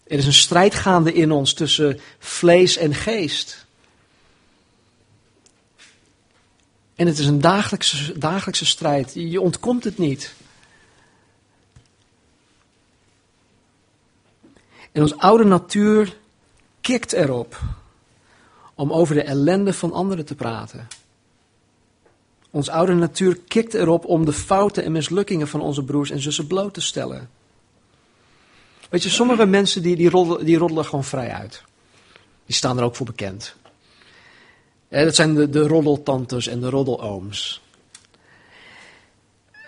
Er 0.03 0.17
is 0.17 0.25
een 0.25 0.33
strijd 0.33 0.75
gaande 0.75 1.13
in 1.13 1.31
ons 1.31 1.53
tussen 1.53 1.99
vlees 2.19 2.77
en 2.77 2.95
geest. 2.95 3.65
En 6.95 7.07
het 7.07 7.17
is 7.19 7.25
een 7.25 7.41
dagelijkse, 7.41 8.17
dagelijkse 8.17 8.65
strijd. 8.65 9.11
Je 9.13 9.41
ontkomt 9.41 9.83
het 9.83 9.97
niet. 9.97 10.33
En 14.91 15.01
ons 15.01 15.17
oude 15.17 15.43
natuur 15.43 16.17
kikt 16.87 17.13
erop 17.13 17.59
om 18.75 18.93
over 18.93 19.15
de 19.15 19.21
ellende 19.21 19.73
van 19.73 19.93
anderen 19.93 20.25
te 20.25 20.35
praten. 20.35 20.87
Ons 22.51 22.69
oude 22.69 22.93
natuur 22.93 23.37
kikt 23.47 23.73
erop 23.73 24.05
om 24.05 24.25
de 24.25 24.33
fouten 24.33 24.83
en 24.83 24.91
mislukkingen 24.91 25.47
van 25.47 25.61
onze 25.61 25.83
broers 25.83 26.09
en 26.09 26.19
zussen 26.19 26.47
bloot 26.47 26.73
te 26.73 26.81
stellen. 26.81 27.29
Weet 28.89 29.03
je, 29.03 29.09
sommige 29.09 29.45
mensen 29.45 29.81
die, 29.81 29.95
die, 29.95 30.09
roddelen, 30.09 30.45
die 30.45 30.57
roddelen 30.57 30.85
gewoon 30.85 31.03
vrij 31.03 31.31
uit. 31.31 31.63
Die 32.45 32.55
staan 32.55 32.77
er 32.77 32.83
ook 32.83 32.95
voor 32.95 33.05
bekend. 33.05 33.55
dat 34.89 35.15
zijn 35.15 35.35
de, 35.35 35.49
de 35.49 35.67
roddeltantes 35.67 36.47
en 36.47 36.59
de 36.59 36.69
roddelooms. 36.69 37.61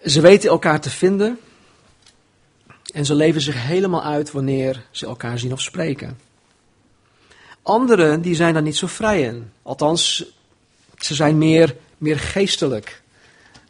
Ze 0.06 0.22
weten 0.22 0.50
elkaar 0.50 0.82
te 0.82 0.90
vinden. 0.90 1.40
En 2.94 3.06
ze 3.06 3.16
leven 3.16 3.42
zich 3.42 3.64
helemaal 3.64 4.04
uit 4.04 4.32
wanneer 4.32 4.86
ze 4.92 5.06
elkaar 5.06 5.40
zien 5.40 5.52
of 5.52 5.62
spreken. 5.62 6.28
Anderen 7.70 8.22
die 8.22 8.36
zijn 8.36 8.54
daar 8.54 8.62
niet 8.62 8.78
zo 8.78 8.88
vrij 8.88 9.22
in. 9.22 9.52
Althans, 9.62 10.26
ze 10.98 11.16
zijn 11.16 11.38
meer 11.38 11.76
meer 12.00 12.20
geestelijk 12.20 13.02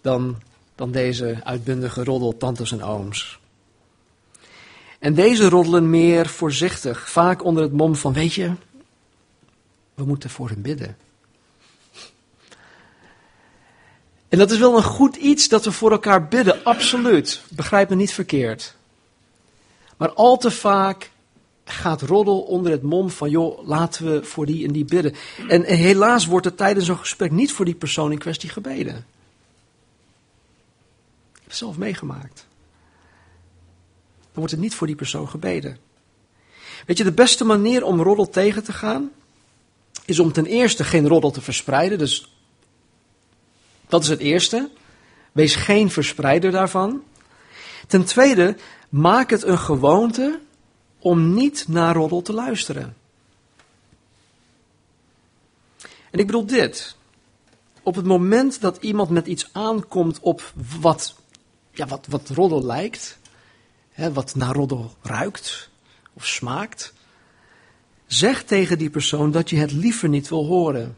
dan, 0.01 0.37
dan 0.75 0.91
deze 0.91 1.39
uitbundige 1.43 2.03
roddel, 2.03 2.37
tantes 2.37 2.71
en 2.71 2.83
ooms. 2.83 3.39
En 4.99 5.13
deze 5.13 5.49
roddelen 5.49 5.89
meer 5.89 6.27
voorzichtig, 6.27 7.09
vaak 7.09 7.43
onder 7.43 7.63
het 7.63 7.71
mom 7.71 7.95
van, 7.95 8.13
weet 8.13 8.33
je, 8.33 8.51
we 9.93 10.03
moeten 10.03 10.29
voor 10.29 10.49
hem 10.49 10.61
bidden. 10.61 10.97
En 14.29 14.37
dat 14.37 14.51
is 14.51 14.57
wel 14.57 14.77
een 14.77 14.83
goed 14.83 15.15
iets 15.15 15.47
dat 15.47 15.65
we 15.65 15.71
voor 15.71 15.91
elkaar 15.91 16.27
bidden, 16.27 16.63
absoluut. 16.63 17.41
Begrijp 17.49 17.89
me 17.89 17.95
niet 17.95 18.13
verkeerd. 18.13 18.75
Maar 19.97 20.11
al 20.11 20.37
te 20.37 20.51
vaak 20.51 21.11
gaat 21.71 22.01
roddel 22.01 22.41
onder 22.41 22.71
het 22.71 22.81
mom 22.81 23.09
van, 23.09 23.29
joh, 23.29 23.67
laten 23.67 24.11
we 24.11 24.23
voor 24.23 24.45
die 24.45 24.67
en 24.67 24.73
die 24.73 24.85
bidden. 24.85 25.13
En, 25.47 25.63
helaas 25.63 26.25
wordt 26.25 26.45
er 26.45 26.55
tijdens 26.55 26.85
zo'n 26.85 26.97
gesprek 26.97 27.31
niet 27.31 27.51
voor 27.53 27.65
die 27.65 27.75
persoon 27.75 28.11
in 28.11 28.17
kwestie 28.17 28.49
gebeden. 28.49 28.95
Ik 28.95 29.05
heb 31.33 31.43
het 31.43 31.55
zelf 31.55 31.77
meegemaakt. 31.77 32.47
Dan 34.19 34.31
wordt 34.33 34.51
er 34.51 34.59
niet 34.59 34.75
voor 34.75 34.87
die 34.87 34.95
persoon 34.95 35.29
gebeden. 35.29 35.77
Weet 36.85 36.97
je, 36.97 37.03
de 37.03 37.11
beste 37.11 37.45
manier 37.45 37.83
om 37.83 38.01
roddel 38.01 38.29
tegen 38.29 38.63
te 38.63 38.73
gaan, 38.73 39.11
is 40.05 40.19
om 40.19 40.31
ten 40.31 40.45
eerste 40.45 40.83
geen 40.83 41.07
roddel 41.07 41.31
te 41.31 41.41
verspreiden. 41.41 41.97
Dus 41.97 42.33
dat 43.87 44.03
is 44.03 44.09
het 44.09 44.19
eerste. 44.19 44.69
Wees 45.31 45.55
geen 45.55 45.91
verspreider 45.91 46.51
daarvan. 46.51 47.03
Ten 47.87 48.05
tweede, 48.05 48.55
maak 48.89 49.29
het 49.29 49.43
een 49.43 49.59
gewoonte 49.59 50.39
om 50.99 51.33
niet 51.33 51.65
naar 51.67 51.95
roddel 51.95 52.21
te 52.21 52.33
luisteren. 52.33 52.95
En 56.11 56.19
ik 56.19 56.25
bedoel 56.25 56.45
dit. 56.45 56.95
Op 57.83 57.95
het 57.95 58.05
moment 58.05 58.61
dat 58.61 58.77
iemand 58.77 59.09
met 59.09 59.27
iets 59.27 59.49
aankomt 59.51 60.19
op 60.19 60.53
wat, 60.79 61.15
ja, 61.71 61.87
wat, 61.87 62.07
wat 62.09 62.29
roddel 62.29 62.65
lijkt, 62.65 63.17
hè, 63.89 64.13
wat 64.13 64.35
naar 64.35 64.55
roddel 64.55 64.93
ruikt 65.01 65.69
of 66.13 66.25
smaakt, 66.25 66.93
zeg 68.07 68.43
tegen 68.43 68.77
die 68.77 68.89
persoon 68.89 69.31
dat 69.31 69.49
je 69.49 69.57
het 69.57 69.71
liever 69.71 70.09
niet 70.09 70.29
wil 70.29 70.45
horen. 70.45 70.97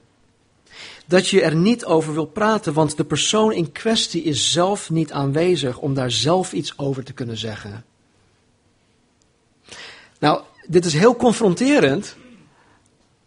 Dat 1.06 1.28
je 1.28 1.42
er 1.42 1.56
niet 1.56 1.86
over 1.86 2.14
wil 2.14 2.26
praten, 2.26 2.74
want 2.74 2.98
de 2.98 3.04
persoon 3.04 3.54
in 3.54 3.72
kwestie 3.72 4.24
is 4.24 4.52
zelf 4.52 4.90
niet 4.90 5.12
aanwezig 5.12 5.78
om 5.78 5.94
daar 5.94 6.12
zelf 6.12 6.54
iets 6.54 6.78
over 6.78 7.04
te 7.04 7.14
kunnen 7.14 7.38
zeggen. 7.38 7.86
Nou, 10.22 10.42
dit 10.68 10.86
is 10.86 10.94
heel 10.94 11.16
confronterend. 11.16 12.16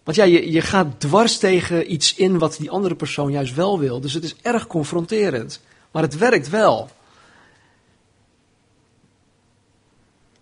Want 0.02 0.16
ja, 0.16 0.24
je, 0.24 0.50
je 0.50 0.60
gaat 0.60 1.00
dwars 1.00 1.38
tegen 1.38 1.92
iets 1.92 2.14
in 2.14 2.38
wat 2.38 2.56
die 2.56 2.70
andere 2.70 2.94
persoon 2.94 3.30
juist 3.30 3.54
wel 3.54 3.78
wil. 3.78 4.00
Dus 4.00 4.12
het 4.12 4.24
is 4.24 4.36
erg 4.42 4.66
confronterend. 4.66 5.60
Maar 5.90 6.02
het 6.02 6.18
werkt 6.18 6.48
wel. 6.48 6.90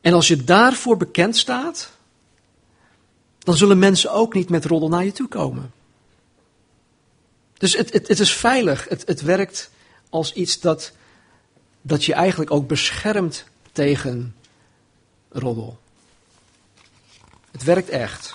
En 0.01 0.13
als 0.13 0.29
je 0.29 0.45
daarvoor 0.45 0.97
bekend 0.97 1.37
staat, 1.37 1.91
dan 3.39 3.57
zullen 3.57 3.79
mensen 3.79 4.13
ook 4.13 4.35
niet 4.35 4.49
met 4.49 4.65
roddel 4.65 4.89
naar 4.89 5.05
je 5.05 5.13
toe 5.13 5.29
komen. 5.29 5.73
Dus 7.53 7.77
het, 7.77 7.93
het, 7.93 8.09
het 8.09 8.21
is 8.21 8.33
veilig. 8.33 8.89
Het, 8.89 9.07
het 9.07 9.23
werkt 9.23 9.71
als 10.09 10.33
iets 10.33 10.61
dat, 10.61 10.93
dat 11.83 12.05
je 12.05 12.15
eigenlijk 12.15 12.51
ook 12.51 12.67
beschermt 12.67 13.45
tegen 13.73 14.35
roddel. 15.29 15.81
Het 17.53 17.65
werkt 17.65 17.89
echt. 17.89 18.35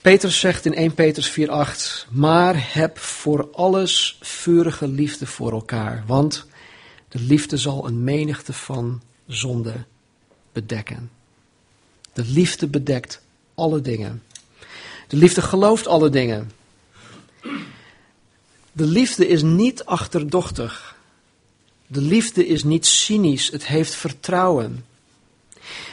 Petrus 0.00 0.40
zegt 0.40 0.64
in 0.64 0.74
1 0.74 0.94
Petrus 0.94 1.30
4:8: 1.30 2.06
Maar 2.10 2.74
heb 2.74 2.98
voor 2.98 3.48
alles 3.52 4.18
vurige 4.20 4.88
liefde 4.88 5.26
voor 5.26 5.52
elkaar, 5.52 6.04
want 6.06 6.46
de 7.08 7.20
liefde 7.20 7.56
zal 7.56 7.86
een 7.86 8.04
menigte 8.04 8.52
van 8.52 9.02
zonde 9.26 9.74
bedekken. 10.52 11.10
De 12.12 12.24
liefde 12.24 12.66
bedekt 12.66 13.20
alle 13.54 13.80
dingen. 13.80 14.22
De 15.08 15.16
liefde 15.16 15.42
gelooft 15.42 15.86
alle 15.86 16.10
dingen. 16.10 16.50
De 18.72 18.86
liefde 18.86 19.26
is 19.26 19.42
niet 19.42 19.84
achterdochtig. 19.84 20.96
De 21.86 22.00
liefde 22.00 22.46
is 22.46 22.64
niet 22.64 22.86
cynisch, 22.86 23.50
het 23.50 23.66
heeft 23.66 23.94
vertrouwen. 23.94 24.84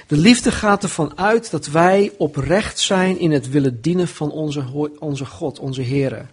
De 0.07 0.17
liefde 0.17 0.51
gaat 0.51 0.83
ervan 0.83 1.17
uit 1.17 1.51
dat 1.51 1.67
wij 1.67 2.11
oprecht 2.17 2.79
zijn 2.79 3.19
in 3.19 3.31
het 3.31 3.49
willen 3.49 3.81
dienen 3.81 4.07
van 4.07 4.31
onze, 4.31 4.91
onze 4.99 5.25
God, 5.25 5.59
onze 5.59 5.83
Here. 5.83 6.25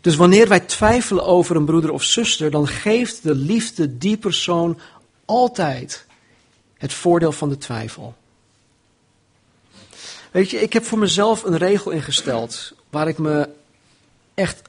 Dus 0.00 0.16
wanneer 0.16 0.48
wij 0.48 0.60
twijfelen 0.60 1.24
over 1.24 1.56
een 1.56 1.64
broeder 1.64 1.90
of 1.90 2.02
zuster, 2.02 2.50
dan 2.50 2.68
geeft 2.68 3.22
de 3.22 3.34
liefde 3.34 3.98
die 3.98 4.16
persoon 4.16 4.78
altijd 5.24 6.06
het 6.78 6.92
voordeel 6.92 7.32
van 7.32 7.48
de 7.48 7.58
twijfel. 7.58 8.14
Weet 10.30 10.50
je, 10.50 10.60
ik 10.60 10.72
heb 10.72 10.84
voor 10.84 10.98
mezelf 10.98 11.42
een 11.42 11.56
regel 11.56 11.90
ingesteld 11.90 12.72
waar 12.90 13.08
ik 13.08 13.18
me 13.18 13.48
echt 14.34 14.62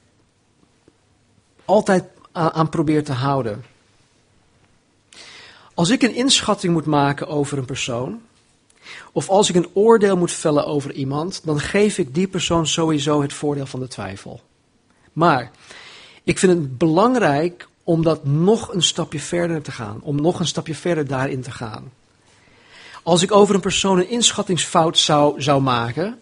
altijd 1.64 2.04
aan 2.32 2.68
probeer 2.68 3.04
te 3.04 3.12
houden. 3.12 3.64
Als 5.76 5.90
ik 5.90 6.02
een 6.02 6.14
inschatting 6.14 6.72
moet 6.72 6.86
maken 6.86 7.28
over 7.28 7.58
een 7.58 7.64
persoon, 7.64 8.20
of 9.12 9.28
als 9.28 9.48
ik 9.48 9.54
een 9.54 9.68
oordeel 9.72 10.16
moet 10.16 10.32
vellen 10.32 10.66
over 10.66 10.92
iemand, 10.92 11.40
dan 11.44 11.60
geef 11.60 11.98
ik 11.98 12.14
die 12.14 12.28
persoon 12.28 12.66
sowieso 12.66 13.22
het 13.22 13.32
voordeel 13.32 13.66
van 13.66 13.80
de 13.80 13.88
twijfel. 13.88 14.40
Maar 15.12 15.50
ik 16.24 16.38
vind 16.38 16.52
het 16.52 16.78
belangrijk 16.78 17.68
om 17.84 18.02
dat 18.02 18.24
nog 18.24 18.74
een 18.74 18.82
stapje 18.82 19.20
verder 19.20 19.62
te 19.62 19.72
gaan, 19.72 20.00
om 20.02 20.20
nog 20.20 20.40
een 20.40 20.46
stapje 20.46 20.74
verder 20.74 21.06
daarin 21.06 21.42
te 21.42 21.50
gaan. 21.50 21.92
Als 23.02 23.22
ik 23.22 23.32
over 23.32 23.54
een 23.54 23.60
persoon 23.60 23.98
een 23.98 24.08
inschattingsfout 24.08 24.98
zou, 24.98 25.42
zou 25.42 25.62
maken, 25.62 26.20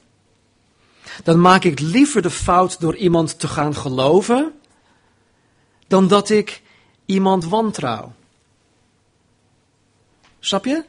dan 1.22 1.40
maak 1.40 1.64
ik 1.64 1.80
liever 1.80 2.22
de 2.22 2.30
fout 2.30 2.80
door 2.80 2.96
iemand 2.96 3.38
te 3.38 3.48
gaan 3.48 3.74
geloven, 3.74 4.52
dan 5.86 6.08
dat 6.08 6.30
ik 6.30 6.62
iemand 7.06 7.44
wantrouw. 7.44 8.12
Snap 10.44 10.64
je? 10.64 10.84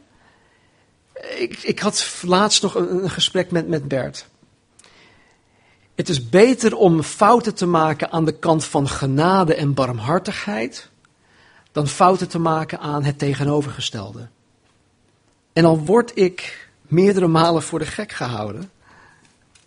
Ik, 1.38 1.58
ik 1.58 1.80
had 1.80 2.22
laatst 2.22 2.62
nog 2.62 2.76
een, 2.76 3.10
gesprek 3.10 3.52
met, 3.52 3.68
met 3.68 3.88
Bert. 3.88 4.28
Het 5.96 6.10
is 6.10 6.30
beter 6.30 6.76
om 6.76 7.04
fouten 7.04 7.56
te 7.56 7.66
maken 7.66 8.12
aan 8.12 8.26
de 8.26 8.40
kant 8.40 8.66
van 8.66 8.88
genade 8.88 9.56
en 9.56 9.74
barmhartigheid, 9.74 10.90
dan 11.72 11.88
fouten 11.88 12.28
te 12.28 12.40
maken 12.40 12.80
aan 12.80 13.04
het 13.04 13.20
tegenovergestelde. 13.20 14.28
En 15.54 15.64
dan 15.64 15.86
word 15.86 16.18
ik 16.18 16.70
meerdere 16.82 17.28
malen 17.28 17.64
voor 17.64 17.80
de 17.80 17.86
gek 17.86 18.12
gehouden 18.12 18.72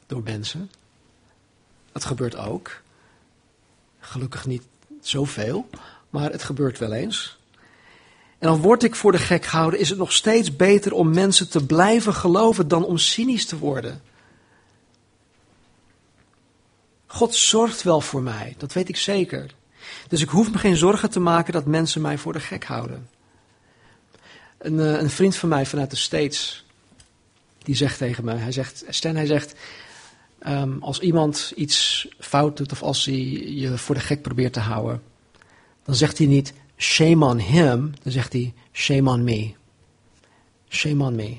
door 0.07 0.22
mensen. 0.22 0.70
Dat 1.92 2.05
gebeurt 2.05 2.37
ook. 2.37 2.81
Gelukkig 4.01 4.46
niet 4.46 4.64
zoveel, 5.01 5.68
maar 6.11 6.31
het 6.31 6.42
gebeurt 6.42 6.79
wel 6.79 6.92
eens. 6.92 7.38
En 8.38 8.48
dan 8.48 8.61
word 8.61 8.83
ik 8.83 8.94
voor 8.94 9.12
de 9.12 9.18
gek 9.18 9.44
gehouden. 9.44 9.81
Is 9.81 9.88
het 9.88 9.98
nog 9.98 10.12
steeds 10.12 10.57
beter 10.57 10.92
om 10.92 11.14
mensen 11.14 11.48
te 11.48 11.66
blijven 11.66 12.14
geloven 12.14 12.68
dan 12.68 12.85
om 12.85 12.98
cynisch 12.98 13.46
te 13.46 13.59
worden? 13.59 14.03
God 17.07 17.35
zorgt 17.35 17.83
wel 17.83 18.01
voor 18.01 18.22
mij, 18.22 18.55
dat 18.59 18.72
weet 18.72 18.88
ik 18.88 18.96
zeker. 18.96 19.55
Dus 20.09 20.20
ik 20.20 20.29
hoef 20.29 20.51
me 20.51 20.59
geen 20.59 20.77
zorgen 20.77 21.11
te 21.11 21.20
maken 21.20 21.53
dat 21.53 21.66
mensen 21.66 22.01
mij 22.01 22.18
voor 22.18 22.33
de 22.33 22.40
gek 22.40 22.64
houden. 22.64 23.09
Een, 24.59 24.81
eh, 24.81 25.01
een 25.01 25.11
vriend 25.11 25.37
van 25.37 25.48
mij 25.48 25.66
vanuit 25.66 25.90
de 25.90 25.96
States, 25.96 26.64
die 27.59 27.74
zegt 27.74 27.98
tegen 27.98 28.24
me, 28.24 28.35
hij 28.35 28.53
zegt, 28.53 28.85
Stan, 28.88 29.16
hij 29.16 29.27
zegt, 29.27 29.55
ehm, 30.38 30.79
als 30.81 31.01
iemand 31.01 31.53
iets 31.57 32.09
fout 32.18 32.57
doet 32.57 32.72
of 32.72 32.83
als 32.83 33.05
hij 33.05 33.14
je 33.55 33.79
voor 33.79 33.94
de 33.94 34.01
gek 34.01 34.22
probeert 34.22 34.53
te 34.53 34.61
houden, 34.61 35.03
dan 35.85 35.94
zegt 35.94 36.18
hij 36.18 36.27
niet, 36.27 36.53
shame 36.79 37.25
on 37.25 37.38
him, 37.38 37.93
dan 38.03 38.12
zegt 38.12 38.33
hij, 38.33 38.55
shame 38.73 39.11
on 39.11 39.25
me. 39.25 39.53
Shame 40.69 41.05
on 41.05 41.14
me. 41.14 41.37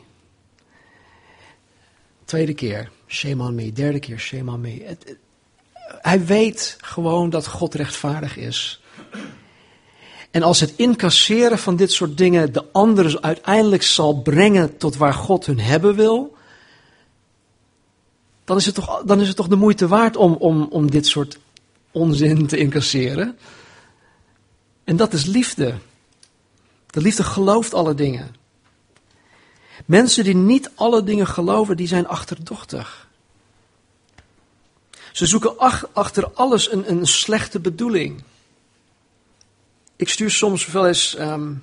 Tweede 2.25 2.53
keer, 2.53 2.91
shame 3.07 3.43
on 3.43 3.55
me. 3.55 3.71
Derde 3.71 3.99
keer, 3.99 4.19
shame 4.19 4.51
on 4.51 4.61
me. 4.61 4.97
hij 6.01 6.25
weet 6.25 6.77
gewoon 6.81 7.29
dat 7.29 7.47
God 7.47 7.75
rechtvaardig 7.75 8.37
is. 8.37 8.81
En 10.31 10.43
als 10.43 10.59
het 10.59 10.73
incasseren 10.75 11.59
van 11.59 11.75
dit 11.75 11.91
soort 11.91 12.17
dingen 12.17 12.53
de 12.53 12.65
anderen 12.71 13.21
uiteindelijk 13.21 13.83
zal 13.83 14.21
brengen 14.21 14.77
tot 14.77 14.97
waar 14.97 15.13
God 15.13 15.45
hun 15.45 15.59
hebben 15.59 15.95
wil, 15.95 16.37
dan 18.45 18.57
is 18.57 18.65
het 18.65 18.75
toch, 18.75 19.03
dan 19.05 19.21
is 19.21 19.27
het 19.27 19.35
toch 19.35 19.47
de 19.47 19.55
moeite 19.55 19.87
waard 19.87 20.15
om, 20.15 20.33
om, 20.33 20.67
om 20.69 20.91
dit 20.91 21.07
soort 21.07 21.39
onzin 21.91 22.47
te 22.47 22.57
incasseren. 22.57 23.37
En 24.89 24.95
dat 24.95 25.13
is 25.13 25.25
liefde. 25.25 25.77
De 26.87 27.01
liefde 27.01 27.23
gelooft 27.23 27.73
alle 27.73 27.95
dingen. 27.95 28.35
Mensen 29.85 30.23
die 30.23 30.35
niet 30.35 30.71
alle 30.75 31.03
dingen 31.03 31.27
geloven, 31.27 31.77
die 31.77 31.87
zijn 31.87 32.07
achterdochtig. 32.07 33.07
Ze 35.11 35.25
zoeken 35.25 35.57
achter 35.93 36.31
alles 36.33 36.71
een, 36.71 36.91
een 36.91 37.07
slechte 37.07 37.59
bedoeling. 37.59 38.23
Ik 39.95 40.09
stuur 40.09 40.31
soms 40.31 40.67
wel 40.67 40.87
eens 40.87 41.15
ehm, 41.15 41.53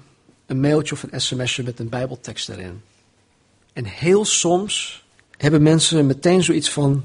een 0.47 0.61
mailtje 0.61 0.95
of 0.95 1.03
een 1.03 1.21
sms'je 1.21 1.63
met 1.63 1.79
een 1.79 1.89
bijbeltekst 1.89 2.49
erin. 2.49 2.83
En 3.73 3.85
heel 3.85 4.25
soms 4.25 5.05
hebben 5.37 5.63
mensen 5.63 6.07
meteen 6.07 6.43
zoiets 6.43 6.71
van, 6.71 7.05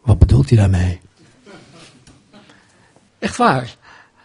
wat 0.00 0.18
bedoelt 0.18 0.48
hij 0.48 0.58
daarmee? 0.58 1.00
Echt 3.18 3.36
waar. 3.36 3.76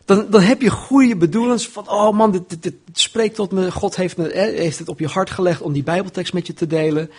Dan, 0.09 0.29
dan 0.29 0.41
heb 0.41 0.61
je 0.61 0.69
goede 0.69 1.15
bedoelens 1.15 1.67
van, 1.67 1.89
oh 1.89 2.15
man, 2.15 2.45
dit, 2.59 2.73
spreekt 2.93 3.35
tot 3.35 3.51
me, 3.51 3.71
God 3.71 3.95
heeft, 3.95 4.17
me, 4.17 4.29
heeft 4.33 4.79
het 4.79 4.89
op 4.89 4.99
je 4.99 5.07
hart 5.07 5.29
gelegd 5.29 5.61
om 5.61 5.73
die 5.73 5.83
bijbeltekst 5.83 6.33
met 6.33 6.47
je 6.47 6.53
te 6.53 6.67
delen. 6.67 7.11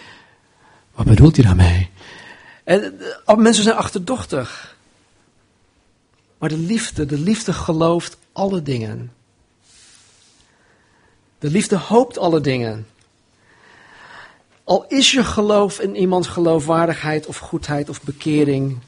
Wat 0.95 1.07
bedoelt 1.07 1.37
hij 1.37 1.45
daarmee? 1.45 1.91
En 2.65 3.01
uh, 3.27 3.37
mensen 3.37 3.63
zijn 3.63 3.77
achterdochtig. 3.77 4.77
Maar 6.39 6.49
de 6.49 6.59
liefde, 6.59 7.07
de 7.07 7.19
liefde 7.19 7.53
gelooft 7.53 8.17
alle 8.33 8.63
dingen. 8.63 9.13
De 11.39 11.51
liefde 11.51 11.77
hoopt 11.77 12.19
alle 12.19 12.41
dingen. 12.41 12.87
Al 14.65 14.85
is 14.89 15.11
je 15.11 15.25
geloof 15.25 15.81
in 15.81 15.97
iemands 15.97 16.29
geloofwaardigheid 16.29 17.27
of 17.27 17.37
goedheid 17.37 17.89
of 17.89 18.03
bekering 18.03 18.79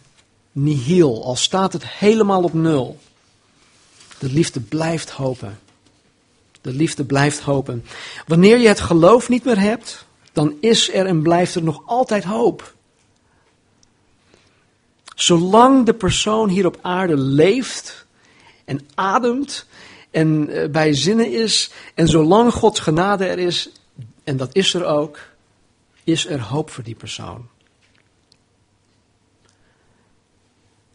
nihil, 0.53 1.25
al 1.25 1.37
staat 1.37 1.73
het 1.73 1.89
helemaal 1.89 2.43
op 2.43 2.53
nul. 2.53 2.99
De 4.23 4.33
liefde 4.33 4.61
blijft 4.61 5.11
hopen. 5.11 5.59
De 6.61 6.73
liefde 6.73 7.05
blijft 7.05 7.41
hopen. 7.41 7.85
Wanneer 8.27 8.59
je 8.59 8.69
het 8.69 8.81
geloof 8.81 9.29
niet 9.29 9.45
meer 9.45 9.61
hebt, 9.61 10.07
dan 10.33 10.57
is 10.61 10.93
er 10.93 11.07
en 11.07 11.23
blijft 11.23 11.55
er 11.55 11.63
nog 11.63 11.83
altijd 11.87 12.25
hoop. 12.25 12.75
Zolang 15.15 15.87
de 15.87 15.95
persoon 15.95 16.49
hier 16.49 16.67
op 16.67 16.79
aarde 16.83 17.17
leeft 17.17 18.07
en 18.65 18.81
ademt 18.95 19.67
en 20.11 20.49
eh, 20.49 20.71
bij 20.71 20.95
zinnen 20.95 21.33
is 21.33 21.71
en 21.95 22.09
zolang 22.09 22.53
Gods 22.53 22.81
genade 22.81 23.25
er 23.25 23.39
is, 23.39 23.71
en 24.25 24.37
dat 24.37 24.55
is 24.55 24.75
er 24.75 24.85
ook, 24.85 25.19
is 26.05 26.27
er 26.27 26.41
hoop 26.41 26.71
voor 26.71 26.85
die 26.85 26.95
persoon. 26.95 27.49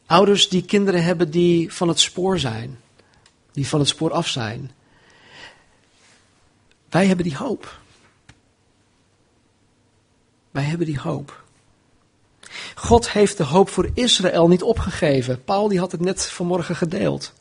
Ouders 0.06 0.50
die 0.50 0.66
kinderen 0.66 1.04
hebben 1.04 1.32
die 1.32 1.74
van 1.74 1.88
het 1.88 2.00
spoor 2.00 2.40
zijn, 2.40 2.80
die 3.58 3.68
van 3.68 3.80
het 3.80 3.88
spoor 3.88 4.12
af 4.12 4.28
zijn. 4.28 4.72
Wij 6.90 7.06
hebben 7.08 7.26
die 7.26 7.38
hoop. 7.38 7.80
Wij 10.52 10.64
hebben 10.64 10.88
die 10.88 11.00
hoop. 11.00 11.44
God 12.76 13.12
heeft 13.12 13.38
de 13.38 13.44
hoop 13.44 13.70
voor 13.70 13.90
Israël 13.94 14.48
niet 14.48 14.64
opgegeven. 14.64 15.44
Paul 15.44 15.68
die 15.68 15.80
had 15.80 15.92
het 15.92 16.02
net 16.02 16.26
vanmorgen 16.26 16.76
gedeeld. 16.76 17.34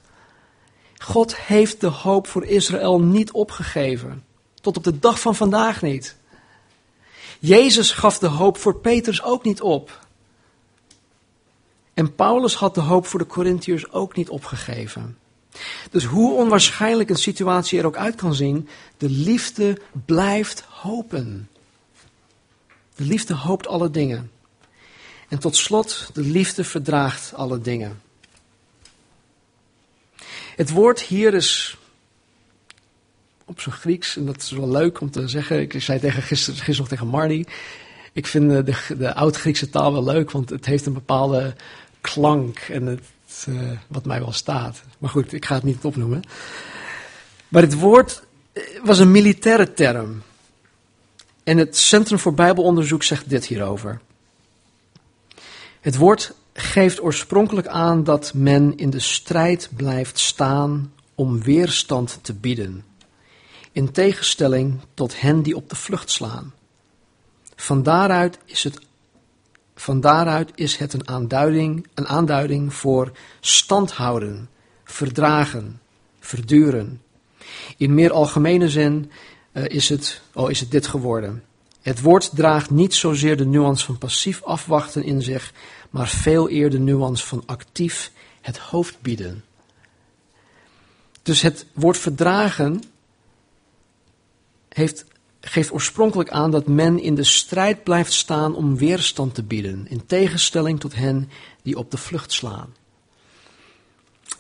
God 0.98 1.36
heeft 1.36 1.80
de 1.80 1.86
hoop 1.86 2.26
voor 2.26 2.44
Israël 2.44 3.00
niet 3.00 3.30
opgegeven. 3.30 4.24
Tot 4.60 4.76
op 4.76 4.84
de 4.84 4.98
dag 4.98 5.20
van 5.20 5.34
vandaag 5.34 5.82
niet. 5.82 6.16
Jezus 7.38 7.90
gaf 7.90 8.18
de 8.18 8.28
hoop 8.28 8.58
voor 8.58 8.76
Petrus 8.76 9.22
ook 9.22 9.44
niet 9.44 9.60
op. 9.60 10.06
En 11.94 12.14
Paulus 12.14 12.54
had 12.54 12.74
de 12.74 12.80
hoop 12.80 13.06
voor 13.06 13.18
de 13.18 13.26
Corinthiërs 13.26 13.92
ook 13.92 14.16
niet 14.16 14.28
opgegeven. 14.28 15.18
Dus 15.90 16.04
hoe 16.04 16.34
onwaarschijnlijk 16.34 17.10
een 17.10 17.16
situatie 17.16 17.78
er 17.78 17.86
ook 17.86 17.96
uit 17.96 18.14
kan 18.14 18.34
zien, 18.34 18.68
de 18.96 19.10
liefde 19.10 19.80
blijft 20.04 20.60
hopen. 20.60 21.48
De 22.94 23.04
liefde 23.04 23.34
hoopt 23.34 23.66
alle 23.66 23.90
dingen. 23.90 24.30
En 25.28 25.38
tot 25.38 25.56
slot, 25.56 26.10
de 26.12 26.20
liefde 26.20 26.64
verdraagt 26.64 27.34
alle 27.34 27.60
dingen. 27.60 28.00
Het 30.56 30.70
woord 30.70 31.00
hier 31.00 31.34
is 31.34 31.76
op 33.44 33.60
zijn 33.60 33.74
Grieks, 33.74 34.16
en 34.16 34.26
dat 34.26 34.36
is 34.36 34.50
wel 34.50 34.68
leuk 34.68 35.00
om 35.00 35.10
te 35.10 35.28
zeggen. 35.28 35.60
Ik 35.60 35.82
zei 35.82 36.00
tegen 36.00 36.22
gisteren, 36.22 36.54
gisteren 36.54 36.80
nog 36.80 36.88
tegen 36.88 37.06
Marnie. 37.06 37.46
Ik 38.12 38.26
vind 38.26 38.50
de, 38.50 38.96
de 38.98 39.14
oud-Griekse 39.14 39.70
taal 39.70 39.92
wel 39.92 40.04
leuk, 40.04 40.30
want 40.30 40.50
het 40.50 40.66
heeft 40.66 40.86
een 40.86 40.92
bepaalde 40.92 41.54
klank 42.00 42.58
en 42.58 42.86
het, 42.86 43.00
uh, 43.48 43.70
wat 43.88 44.04
mij 44.04 44.18
wel 44.20 44.32
staat. 44.32 44.82
Maar 44.98 45.10
goed, 45.10 45.32
ik 45.32 45.44
ga 45.44 45.54
het 45.54 45.64
niet 45.64 45.84
opnoemen. 45.84 46.22
Maar 47.48 47.62
het 47.62 47.78
woord 47.78 48.22
eh, 48.52 48.62
was 48.84 48.98
een 48.98 49.10
militaire 49.10 49.72
term. 49.72 50.22
En 51.44 51.58
het 51.58 51.76
Centrum 51.76 52.18
voor 52.18 52.34
Bijbelonderzoek 52.34 53.02
zegt 53.02 53.28
dit 53.28 53.46
hierover. 53.46 54.00
Het 55.80 55.96
woord 55.96 56.34
geeft 56.52 57.02
oorspronkelijk 57.02 57.66
aan 57.66 58.04
dat 58.04 58.34
men 58.34 58.76
in 58.76 58.90
de 58.90 59.00
strijd 59.00 59.68
blijft 59.76 60.18
staan 60.18 60.92
om 61.14 61.42
weerstand 61.42 62.18
te 62.22 62.34
bieden, 62.34 62.84
in 63.72 63.92
tegenstelling 63.92 64.80
tot 64.94 65.20
hen 65.20 65.42
die 65.42 65.56
op 65.56 65.68
de 65.68 65.76
vlucht 65.76 66.10
slaan. 66.10 66.54
Van 67.56 67.82
daaruit 67.82 68.38
is 68.44 68.64
het, 68.64 68.78
van 69.76 70.00
daaruit 70.00 70.50
is 70.54 70.76
het 70.76 70.92
een, 70.92 71.08
aanduiding, 71.08 71.86
een 71.94 72.06
aanduiding 72.06 72.74
voor 72.74 73.12
standhouden, 73.40 74.48
verdragen, 74.84 75.80
verduren. 76.20 77.02
In 77.76 77.94
meer 77.94 78.12
algemene 78.12 78.68
zin 78.68 79.10
uh, 79.52 79.64
is, 79.64 79.88
het, 79.88 80.20
oh, 80.34 80.50
is 80.50 80.60
het 80.60 80.70
dit 80.70 80.86
geworden. 80.86 81.44
Het 81.82 82.00
woord 82.00 82.30
draagt 82.34 82.70
niet 82.70 82.94
zozeer 82.94 83.36
de 83.36 83.46
nuance 83.46 83.84
van 83.84 83.98
passief 83.98 84.42
afwachten 84.42 85.04
in 85.04 85.22
zich, 85.22 85.52
maar 85.90 86.08
veel 86.08 86.48
eerder 86.48 86.78
de 86.78 86.84
nuance 86.84 87.26
van 87.26 87.42
actief 87.46 88.12
het 88.40 88.58
hoofd 88.58 89.00
bieden. 89.00 89.44
Dus 91.22 91.42
het 91.42 91.66
woord 91.72 91.98
verdragen 91.98 92.82
heeft, 94.68 95.04
geeft 95.48 95.72
oorspronkelijk 95.72 96.30
aan 96.30 96.50
dat 96.50 96.66
men 96.66 96.98
in 96.98 97.14
de 97.14 97.24
strijd 97.24 97.84
blijft 97.84 98.12
staan 98.12 98.54
om 98.54 98.76
weerstand 98.76 99.34
te 99.34 99.42
bieden, 99.42 99.86
in 99.88 100.06
tegenstelling 100.06 100.80
tot 100.80 100.94
hen 100.94 101.30
die 101.62 101.78
op 101.78 101.90
de 101.90 101.96
vlucht 101.96 102.32
slaan. 102.32 102.74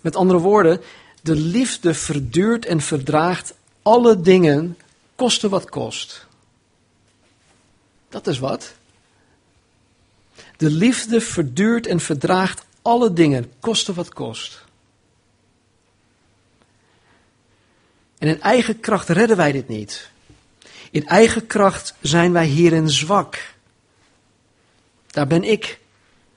Met 0.00 0.16
andere 0.16 0.38
woorden, 0.38 0.80
de 1.22 1.34
liefde 1.34 1.94
verduurt 1.94 2.66
en 2.66 2.80
verdraagt 2.80 3.54
alle 3.82 4.20
dingen, 4.20 4.78
koste 5.14 5.48
wat 5.48 5.68
kost. 5.68 6.26
Dat 8.08 8.26
is 8.26 8.38
wat. 8.38 8.74
De 10.56 10.70
liefde 10.70 11.20
verduurt 11.20 11.86
en 11.86 12.00
verdraagt 12.00 12.64
alle 12.82 13.12
dingen, 13.12 13.52
koste 13.60 13.94
wat 13.94 14.12
kost. 14.12 14.64
En 18.18 18.28
in 18.28 18.40
eigen 18.40 18.80
kracht 18.80 19.08
redden 19.08 19.36
wij 19.36 19.52
dit 19.52 19.68
niet. 19.68 20.10
In 20.96 21.06
eigen 21.06 21.46
kracht 21.46 21.94
zijn 22.00 22.32
wij 22.32 22.46
hierin 22.46 22.90
zwak. 22.90 23.54
Daar 25.06 25.26
ben 25.26 25.44
ik 25.44 25.80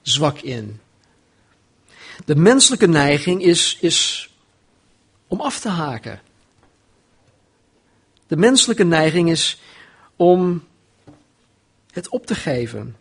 zwak 0.02 0.38
in. 0.38 0.80
De 2.24 2.36
menselijke 2.36 2.86
neiging 2.86 3.42
is, 3.42 3.78
is 3.80 4.30
om 5.26 5.40
af 5.40 5.60
te 5.60 5.68
haken. 5.68 6.20
De 8.26 8.36
menselijke 8.36 8.84
neiging 8.84 9.30
is 9.30 9.60
om 10.16 10.64
het 11.90 12.08
op 12.08 12.26
te 12.26 12.34
geven. 12.34 12.96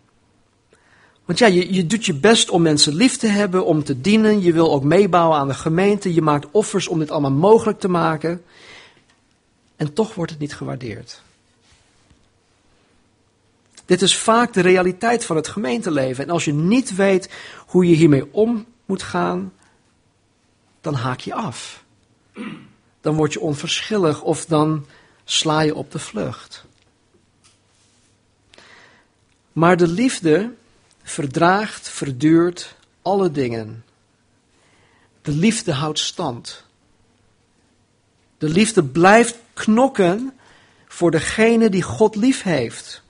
Want 1.25 1.39
ja, 1.39 1.47
je, 1.47 1.73
je 1.73 1.85
doet 1.85 2.05
je 2.05 2.13
best 2.13 2.49
om 2.49 2.61
mensen 2.61 2.93
lief 2.93 3.17
te 3.17 3.27
hebben, 3.27 3.65
om 3.65 3.83
te 3.83 4.01
dienen. 4.01 4.41
Je 4.41 4.53
wil 4.53 4.71
ook 4.71 4.83
meebouwen 4.83 5.37
aan 5.37 5.47
de 5.47 5.53
gemeente. 5.53 6.13
Je 6.13 6.21
maakt 6.21 6.47
offers 6.51 6.87
om 6.87 6.99
dit 6.99 7.11
allemaal 7.11 7.31
mogelijk 7.31 7.79
te 7.79 7.89
maken. 7.89 8.43
En 9.75 9.93
toch 9.93 10.15
wordt 10.15 10.31
het 10.31 10.39
niet 10.39 10.55
gewaardeerd. 10.55 11.21
Dit 13.89 14.01
is 14.01 14.17
vaak 14.17 14.53
de 14.53 14.61
realiteit 14.61 15.25
van 15.25 15.35
het 15.35 15.47
gemeenteleven. 15.47 16.23
En 16.23 16.29
als 16.29 16.45
je 16.45 16.53
niet 16.53 16.95
weet 16.95 17.29
hoe 17.65 17.85
je 17.85 17.95
hiermee 17.95 18.33
om 18.33 18.65
moet 18.85 19.03
gaan, 19.03 19.53
dan 20.81 20.93
haak 20.93 21.19
je 21.19 21.33
af. 21.33 21.83
Dan 23.01 23.15
word 23.15 23.33
je 23.33 23.39
onverschillig 23.39 24.21
of 24.21 24.45
dan 24.45 24.85
sla 25.23 25.61
je 25.61 25.75
op 25.75 25.91
de 25.91 25.99
vlucht. 25.99 26.65
Maar 29.51 29.77
de 29.77 29.87
liefde 29.87 30.53
verdraagt, 31.03 31.89
verduurt 31.89 32.75
alle 33.01 33.31
dingen. 33.31 33.85
De 35.21 35.31
liefde 35.31 35.73
houdt 35.73 35.99
stand. 35.99 36.63
De 38.37 38.49
liefde 38.49 38.83
blijft 38.83 39.37
knokken 39.53 40.33
voor 40.87 41.11
degene 41.11 41.69
die 41.69 41.83
God 41.83 42.15
lief 42.15 42.43
heeft. 42.43 43.07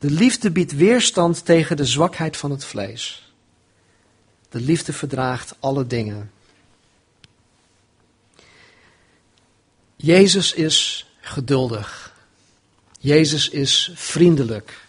De 0.00 0.10
liefde 0.10 0.50
biedt 0.50 0.72
weerstand 0.72 1.44
tegen 1.44 1.76
de 1.76 1.84
zwakheid 1.84 2.36
van 2.36 2.50
het 2.50 2.64
vlees. 2.64 3.32
De 4.48 4.60
liefde 4.60 4.92
verdraagt 4.92 5.54
alle 5.58 5.86
dingen. 5.86 6.30
Jezus 9.96 10.52
is 10.52 11.06
geduldig. 11.20 12.16
Jezus 12.98 13.48
is 13.48 13.90
vriendelijk. 13.94 14.86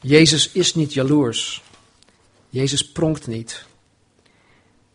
Jezus 0.00 0.50
is 0.50 0.74
niet 0.74 0.92
jaloers. 0.92 1.62
Jezus 2.48 2.92
pronkt 2.92 3.26
niet. 3.26 3.64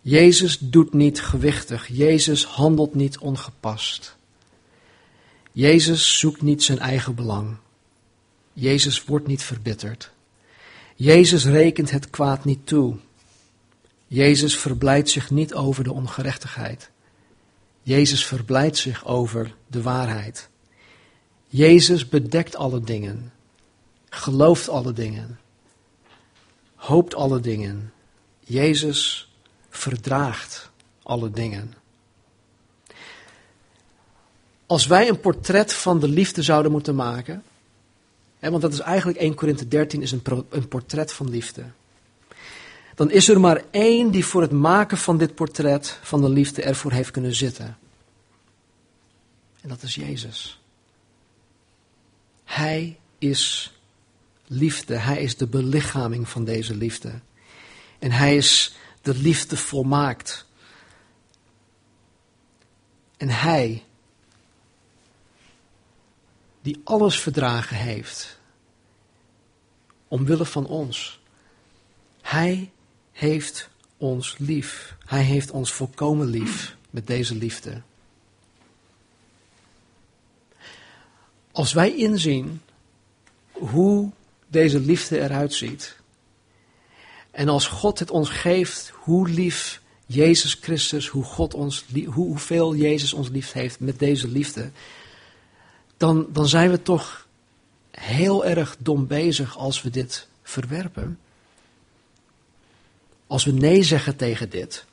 Jezus 0.01 0.58
doet 0.60 0.93
niet 0.93 1.22
gewichtig. 1.22 1.88
Jezus 1.88 2.45
handelt 2.45 2.95
niet 2.95 3.18
ongepast. 3.18 4.16
Jezus 5.51 6.20
zoekt 6.20 6.41
niet 6.41 6.64
zijn 6.64 6.80
eigen 6.80 7.16
belang. 7.16 7.58
Jezus 8.58 9.03
wordt 9.03 9.28
niet 9.28 9.43
verbitterd. 9.43 10.12
Jezus 10.95 11.45
rekent 11.45 11.91
het 11.91 12.10
kwaad 12.10 12.45
niet 12.45 12.68
toe. 12.68 12.95
Jezus 14.08 14.58
verblijdt 14.58 15.10
zich 15.10 15.30
niet 15.30 15.53
over 15.53 15.84
de 15.84 15.93
ongerechtigheid. 15.93 16.89
Jezus 17.82 18.26
verblijdt 18.26 18.78
zich 18.78 19.06
over 19.06 19.56
de 19.68 19.82
waarheid. 19.82 20.49
Jezus 21.47 22.10
bedekt 22.10 22.56
alle 22.56 22.82
dingen, 22.82 23.34
gelooft 24.10 24.70
alle 24.70 24.93
dingen, 24.93 25.39
hoopt 26.76 27.16
alle 27.16 27.39
dingen. 27.39 27.93
Jezus 28.39 29.32
verdraagt 29.70 30.70
alle 31.03 31.32
dingen. 31.32 31.74
Als 34.66 34.88
wij 34.88 35.10
een 35.10 35.20
portret 35.20 35.74
van 35.74 35.99
de 35.99 36.08
liefde 36.08 36.41
zouden 36.41 36.72
moeten 36.72 36.95
maken, 36.95 37.43
want 38.50 38.62
dat 38.62 38.74
is 38.74 38.80
eigenlijk 38.80 39.18
1 39.18 39.36
Korinthe 39.36 39.68
13 39.68 40.02
is 40.02 40.12
een, 40.12 40.22
een 40.50 40.68
portret 40.68 41.14
van 41.14 41.30
liefde. 41.30 41.64
Dan 42.96 43.12
is 43.12 43.30
er 43.30 43.39
maar 43.39 43.64
één 43.72 44.12
die 44.12 44.26
voor 44.26 44.41
het 44.41 44.52
maken 44.52 44.98
van 44.98 45.18
dit 45.18 45.36
portret 45.36 46.00
van 46.02 46.22
de 46.22 46.30
liefde 46.30 46.62
ervoor 46.62 46.91
heeft 46.91 47.12
kunnen 47.12 47.36
zitten. 47.36 47.78
En 49.62 49.70
dat 49.70 49.82
is 49.82 49.96
Jezus. 49.96 50.60
Hij 52.43 53.00
is 53.18 53.74
liefde. 54.48 54.96
Hij 54.96 55.22
is 55.22 55.38
de 55.38 55.48
belichaming 55.48 56.30
van 56.30 56.43
deze 56.43 56.76
liefde. 56.76 57.12
En 58.00 58.12
hij 58.12 58.36
is 58.36 58.76
de 59.02 59.16
liefde 59.16 59.58
volmaakt. 59.58 60.46
En 63.18 63.30
hij, 63.30 63.84
die 66.62 66.82
alles 66.84 67.20
verdragen 67.20 67.78
heeft, 67.78 68.35
omwille 70.16 70.45
van 70.45 70.68
ons, 70.68 71.20
hij 72.22 72.72
heeft 73.11 73.70
ons 73.97 74.36
lief. 74.38 74.95
Hij 75.05 75.24
heeft 75.24 75.51
ons 75.51 75.72
volkomen 75.72 76.28
lief 76.28 76.76
met 76.89 77.07
deze 77.07 77.36
liefde. 77.36 77.82
Als 81.51 81.74
wij 81.74 81.95
inzien 81.95 82.61
hoe 83.51 84.11
deze 84.47 84.80
liefde 84.80 85.20
eruit 85.20 85.53
ziet, 85.53 85.95
en 87.32 87.49
als 87.49 87.68
God 87.68 87.99
het 87.99 88.11
ons 88.11 88.30
geeft, 88.30 88.91
hoe 88.93 89.30
lief 89.30 89.82
Jezus 90.05 90.53
Christus, 90.53 91.07
hoe 91.07 91.24
God 91.24 91.53
ons, 91.53 91.86
hoeveel 92.05 92.76
Jezus 92.76 93.13
ons 93.13 93.30
lief 93.30 93.51
heeft 93.51 93.80
met 93.80 93.99
deze 93.99 94.28
liefde, 94.28 94.72
dan, 95.97 96.28
dan 96.30 96.47
zijn 96.47 96.70
we 96.70 96.82
toch 96.82 97.25
heel 98.00 98.46
erg 98.46 98.76
dom 98.80 99.08
bezig 99.08 99.58
als 99.58 99.82
we 99.82 99.89
dit 99.89 100.28
verwerpen. 100.43 101.20
Als 103.28 103.43
we 103.43 103.52
nee 103.52 103.84
zeggen 103.84 104.16
tegen 104.16 104.50
dit. 104.50 104.86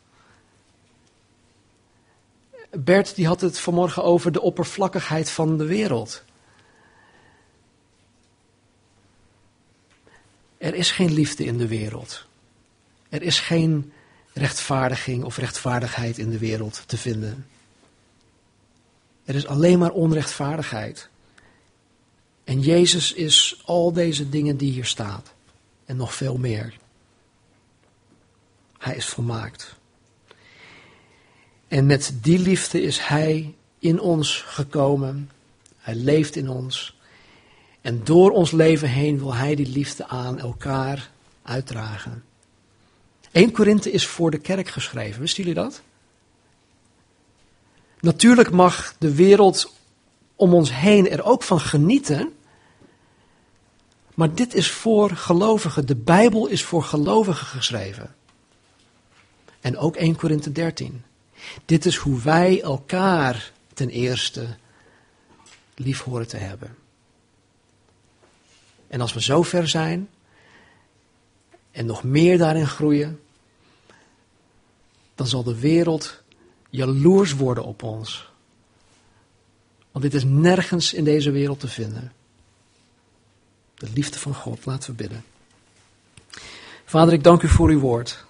Bert 2.70 3.14
die 3.14 3.26
had 3.26 3.40
het 3.40 3.58
vanmorgen 3.58 4.04
over 4.04 4.32
de 4.32 4.40
oppervlakkigheid 4.40 5.30
van 5.30 5.58
de 5.58 5.64
wereld. 5.64 6.24
Er 10.58 10.74
is 10.74 10.90
geen 10.90 11.12
liefde 11.12 11.44
in 11.44 11.58
de 11.58 11.68
wereld. 11.68 12.26
Er 13.08 13.22
is 13.22 13.40
geen 13.40 13.92
rechtvaardiging 14.32 15.24
of 15.24 15.36
rechtvaardigheid 15.36 16.18
in 16.18 16.30
de 16.30 16.38
wereld 16.38 16.82
te 16.86 16.96
vinden. 16.96 17.46
Er 19.24 19.34
is 19.34 19.46
alleen 19.46 19.78
maar 19.78 19.90
onrechtvaardigheid. 19.90 21.08
En 22.44 22.60
Jezus 22.60 23.12
is 23.12 23.62
al 23.64 23.92
deze 23.92 24.28
dingen 24.28 24.56
die 24.56 24.72
hier 24.72 24.84
staat. 24.84 25.32
En 25.84 25.96
nog 25.96 26.14
veel 26.14 26.36
meer. 26.36 26.78
Hij 28.78 28.96
is 28.96 29.06
volmaakt. 29.06 29.74
En 31.68 31.86
met 31.86 32.14
die 32.20 32.38
liefde 32.38 32.82
is 32.82 32.98
Hij 32.98 33.54
in 33.78 34.00
ons 34.00 34.42
gekomen. 34.46 35.30
Hij 35.78 35.94
leeft 35.94 36.36
in 36.36 36.48
ons. 36.48 36.96
En 37.80 38.04
door 38.04 38.30
ons 38.30 38.50
leven 38.50 38.88
heen 38.88 39.18
wil 39.18 39.34
Hij 39.34 39.54
die 39.54 39.68
liefde 39.68 40.06
aan 40.06 40.38
elkaar 40.38 41.10
uitdragen. 41.42 42.24
1 43.32 43.52
Korinthe 43.52 43.90
is 43.90 44.06
voor 44.06 44.30
de 44.30 44.38
kerk 44.38 44.68
geschreven, 44.68 45.20
wisten 45.20 45.44
jullie 45.44 45.60
dat? 45.62 45.82
Natuurlijk 48.00 48.50
mag 48.50 48.94
de 48.98 49.14
wereld 49.14 49.72
om 50.42 50.54
ons 50.54 50.74
heen 50.74 51.10
er 51.10 51.22
ook 51.22 51.42
van 51.42 51.60
genieten. 51.60 52.32
Maar 54.14 54.34
dit 54.34 54.54
is 54.54 54.70
voor 54.70 55.10
gelovigen. 55.10 55.86
De 55.86 55.96
Bijbel 55.96 56.46
is 56.46 56.64
voor 56.64 56.82
gelovigen 56.82 57.46
geschreven. 57.46 58.14
En 59.60 59.78
ook 59.78 59.96
1 59.96 60.16
Korinthe 60.16 60.52
13. 60.52 61.04
Dit 61.64 61.86
is 61.86 61.96
hoe 61.96 62.20
wij 62.20 62.62
elkaar 62.62 63.52
ten 63.74 63.88
eerste 63.88 64.56
lief 65.74 66.00
horen 66.00 66.28
te 66.28 66.36
hebben. 66.36 66.76
En 68.88 69.00
als 69.00 69.12
we 69.12 69.22
zo 69.22 69.42
ver 69.42 69.68
zijn 69.68 70.08
en 71.70 71.86
nog 71.86 72.02
meer 72.02 72.38
daarin 72.38 72.66
groeien, 72.66 73.20
dan 75.14 75.26
zal 75.26 75.42
de 75.42 75.58
wereld 75.58 76.22
jaloers 76.70 77.34
worden 77.34 77.64
op 77.64 77.82
ons. 77.82 78.31
Want 79.92 80.04
dit 80.04 80.14
is 80.14 80.24
nergens 80.24 80.92
in 80.92 81.04
deze 81.04 81.30
wereld 81.30 81.60
te 81.60 81.68
vinden. 81.68 82.12
De 83.74 83.88
liefde 83.94 84.18
van 84.18 84.34
God, 84.34 84.66
laten 84.66 84.90
we 84.90 84.96
bidden. 84.96 85.24
Vader, 86.84 87.14
ik 87.14 87.24
dank 87.24 87.42
u 87.42 87.48
voor 87.48 87.68
uw 87.68 87.80
woord. 87.80 88.24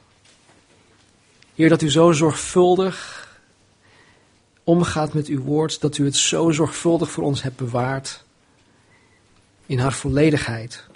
Heer, 1.55 1.69
dat 1.69 1.83
u 1.83 1.91
zo 1.91 2.13
zorgvuldig 2.13 3.21
omgaat 4.65 5.13
met 5.13 5.27
uw 5.27 5.43
woord, 5.43 5.81
dat 5.81 5.99
u 5.99 6.05
het 6.05 6.17
zo 6.17 6.51
zorgvuldig 6.51 7.11
voor 7.11 7.25
ons 7.25 7.43
hebt 7.43 7.57
bewaard 7.57 8.25
in 9.67 9.79
haar 9.79 9.93
volledigheid. 9.93 10.87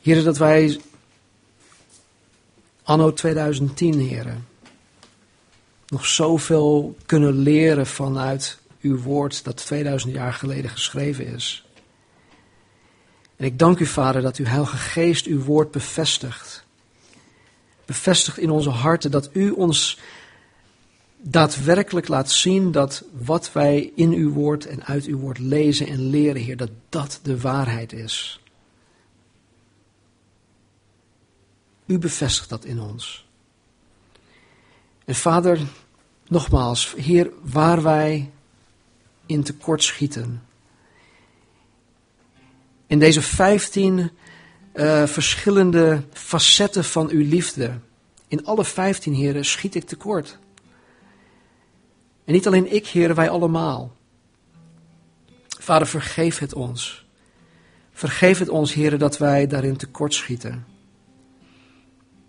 Heer, 0.00 0.24
dat 0.24 0.36
wij 0.36 0.80
anno 2.82 3.12
2010, 3.12 3.98
heren, 3.98 4.48
nog 5.88 6.06
zoveel 6.06 6.96
kunnen 7.06 7.38
leren 7.38 7.86
vanuit 7.86 8.58
uw 8.84 8.98
woord 8.98 9.44
dat 9.44 9.56
2000 9.56 10.12
jaar 10.12 10.32
geleden 10.32 10.70
geschreven 10.70 11.26
is. 11.26 11.66
En 13.36 13.44
ik 13.44 13.58
dank 13.58 13.78
u, 13.78 13.86
Vader, 13.86 14.22
dat 14.22 14.36
uw 14.36 14.44
Heilige 14.44 14.76
Geest 14.76 15.26
uw 15.26 15.42
woord 15.42 15.70
bevestigt. 15.70 16.64
Bevestigt 17.84 18.38
in 18.38 18.50
onze 18.50 18.70
harten 18.70 19.10
dat 19.10 19.30
u 19.32 19.50
ons 19.50 19.98
daadwerkelijk 21.16 22.08
laat 22.08 22.30
zien 22.30 22.72
dat 22.72 23.04
wat 23.12 23.52
wij 23.52 23.92
in 23.94 24.12
uw 24.12 24.32
woord 24.32 24.66
en 24.66 24.84
uit 24.84 25.04
uw 25.04 25.18
woord 25.18 25.38
lezen 25.38 25.86
en 25.86 26.10
leren, 26.10 26.42
Heer, 26.42 26.56
dat 26.56 26.70
dat 26.88 27.20
de 27.22 27.40
waarheid 27.40 27.92
is. 27.92 28.40
U 31.86 31.98
bevestigt 31.98 32.48
dat 32.48 32.64
in 32.64 32.80
ons. 32.80 33.26
En 35.04 35.14
Vader, 35.14 35.58
nogmaals, 36.28 36.94
Heer, 36.96 37.30
waar 37.42 37.82
wij 37.82 38.30
in 39.26 39.42
tekort 39.42 39.82
schieten. 39.82 40.42
In 42.86 42.98
deze 42.98 43.22
vijftien 43.22 44.10
uh, 44.74 45.06
verschillende 45.06 46.02
facetten 46.12 46.84
van 46.84 47.08
uw 47.08 47.28
liefde. 47.28 47.78
In 48.28 48.46
alle 48.46 48.64
vijftien, 48.64 49.14
heren, 49.14 49.44
schiet 49.44 49.74
ik 49.74 49.84
tekort. 49.84 50.38
En 52.24 52.32
niet 52.32 52.46
alleen 52.46 52.72
ik, 52.72 52.86
heren, 52.86 53.16
wij 53.16 53.30
allemaal. 53.30 53.96
Vader, 55.58 55.86
vergeef 55.86 56.38
het 56.38 56.54
ons. 56.54 57.06
Vergeef 57.92 58.38
het 58.38 58.48
ons, 58.48 58.72
heren, 58.72 58.98
dat 58.98 59.18
wij 59.18 59.46
daarin 59.46 59.76
tekort 59.76 60.14
schieten. 60.14 60.66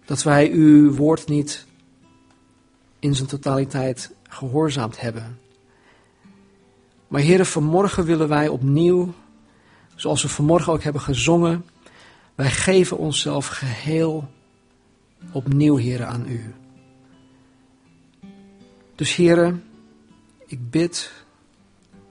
Dat 0.05 0.23
wij 0.23 0.51
uw 0.51 0.93
woord 0.93 1.27
niet 1.27 1.65
in 2.99 3.15
zijn 3.15 3.27
totaliteit 3.27 4.11
gehoorzaamd 4.29 5.01
hebben. 5.01 5.39
Maar 7.07 7.21
heren, 7.21 7.45
vanmorgen 7.45 8.05
willen 8.05 8.27
wij 8.27 8.47
opnieuw, 8.47 9.13
zoals 9.95 10.21
we 10.21 10.29
vanmorgen 10.29 10.73
ook 10.73 10.83
hebben 10.83 11.01
gezongen, 11.01 11.65
wij 12.35 12.51
geven 12.51 12.97
onszelf 12.97 13.47
geheel 13.47 14.29
opnieuw, 15.31 15.75
heren, 15.75 16.07
aan 16.07 16.25
u. 16.27 16.53
Dus 18.95 19.15
heren, 19.15 19.63
ik 20.45 20.69
bid 20.69 21.11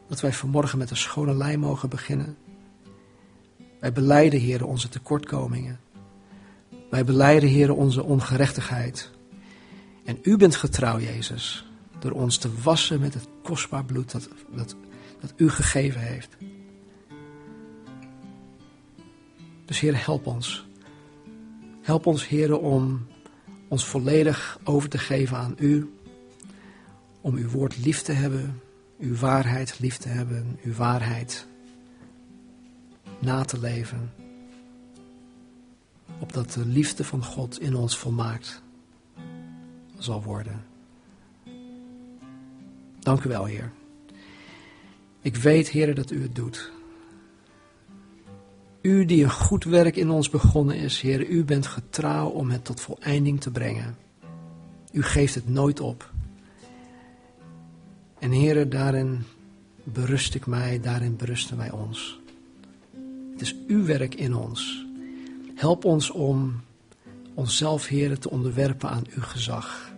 dat 0.08 0.20
wij 0.20 0.32
vanmorgen 0.32 0.78
met 0.78 0.90
een 0.90 0.96
schone 0.96 1.34
lei 1.34 1.56
mogen 1.56 1.88
beginnen. 1.88 2.36
Wij 3.80 3.92
beleiden, 3.92 4.40
heren, 4.40 4.66
onze 4.66 4.88
tekortkomingen. 4.88 5.80
Wij 6.90 7.04
beleiden, 7.04 7.48
heren, 7.48 7.76
onze 7.76 8.02
ongerechtigheid. 8.02 9.10
En 10.04 10.18
u 10.22 10.36
bent 10.36 10.56
getrouw, 10.56 11.00
Jezus, 11.00 11.66
door 12.04 12.12
ons 12.12 12.36
te 12.36 12.60
wassen 12.62 13.00
met 13.00 13.14
het 13.14 13.28
kostbaar 13.42 13.84
bloed 13.84 14.12
dat, 14.12 14.28
dat, 14.54 14.76
dat 15.20 15.32
u 15.36 15.50
gegeven 15.50 16.00
heeft. 16.00 16.36
Dus 19.64 19.80
Heer, 19.80 20.04
help 20.04 20.26
ons. 20.26 20.66
Help 21.82 22.06
ons, 22.06 22.28
Heer, 22.28 22.58
om 22.58 23.06
ons 23.68 23.84
volledig 23.84 24.58
over 24.64 24.88
te 24.88 24.98
geven 24.98 25.36
aan 25.36 25.54
u. 25.58 25.94
Om 27.20 27.36
uw 27.36 27.48
woord 27.48 27.84
lief 27.84 28.02
te 28.02 28.12
hebben, 28.12 28.60
uw 28.98 29.16
waarheid 29.16 29.78
lief 29.78 29.96
te 29.96 30.08
hebben, 30.08 30.58
uw 30.62 30.74
waarheid 30.74 31.46
na 33.18 33.44
te 33.44 33.58
leven. 33.58 34.12
Opdat 36.18 36.52
de 36.52 36.66
liefde 36.66 37.04
van 37.04 37.24
God 37.24 37.60
in 37.60 37.74
ons 37.74 37.98
volmaakt 37.98 38.62
zal 39.98 40.22
worden. 40.22 40.73
Dank 43.04 43.24
u 43.24 43.28
wel, 43.28 43.44
Heer. 43.44 43.70
Ik 45.20 45.36
weet, 45.36 45.68
Heer, 45.68 45.94
dat 45.94 46.10
u 46.10 46.22
het 46.22 46.34
doet. 46.34 46.72
U 48.80 49.04
die 49.04 49.24
een 49.24 49.30
goed 49.30 49.64
werk 49.64 49.96
in 49.96 50.10
ons 50.10 50.30
begonnen 50.30 50.76
is, 50.76 51.00
Heer, 51.00 51.26
u 51.26 51.44
bent 51.44 51.66
getrouw 51.66 52.28
om 52.28 52.50
het 52.50 52.64
tot 52.64 52.80
voleinding 52.80 53.40
te 53.40 53.50
brengen. 53.50 53.96
U 54.92 55.02
geeft 55.02 55.34
het 55.34 55.48
nooit 55.48 55.80
op. 55.80 56.10
En 58.18 58.30
Heer, 58.30 58.68
daarin 58.68 59.22
berust 59.82 60.34
ik 60.34 60.46
mij, 60.46 60.80
daarin 60.80 61.16
berusten 61.16 61.56
wij 61.56 61.70
ons. 61.70 62.20
Het 63.32 63.40
is 63.40 63.56
uw 63.66 63.84
werk 63.84 64.14
in 64.14 64.34
ons. 64.34 64.86
Help 65.54 65.84
ons 65.84 66.10
om 66.10 66.60
onszelf, 67.34 67.86
Heer, 67.86 68.18
te 68.18 68.30
onderwerpen 68.30 68.88
aan 68.88 69.04
uw 69.14 69.22
gezag, 69.22 69.94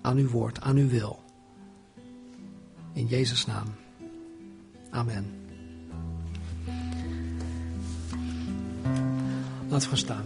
aan 0.00 0.16
uw 0.16 0.28
woord, 0.28 0.60
aan 0.60 0.76
uw 0.76 0.88
wil. 0.88 1.23
In 2.94 3.06
Jezus' 3.06 3.46
naam. 3.46 3.74
Amen. 4.90 5.24
Laten 9.68 9.90
we 9.90 9.96
gaan 9.96 9.96
staan. 9.96 10.24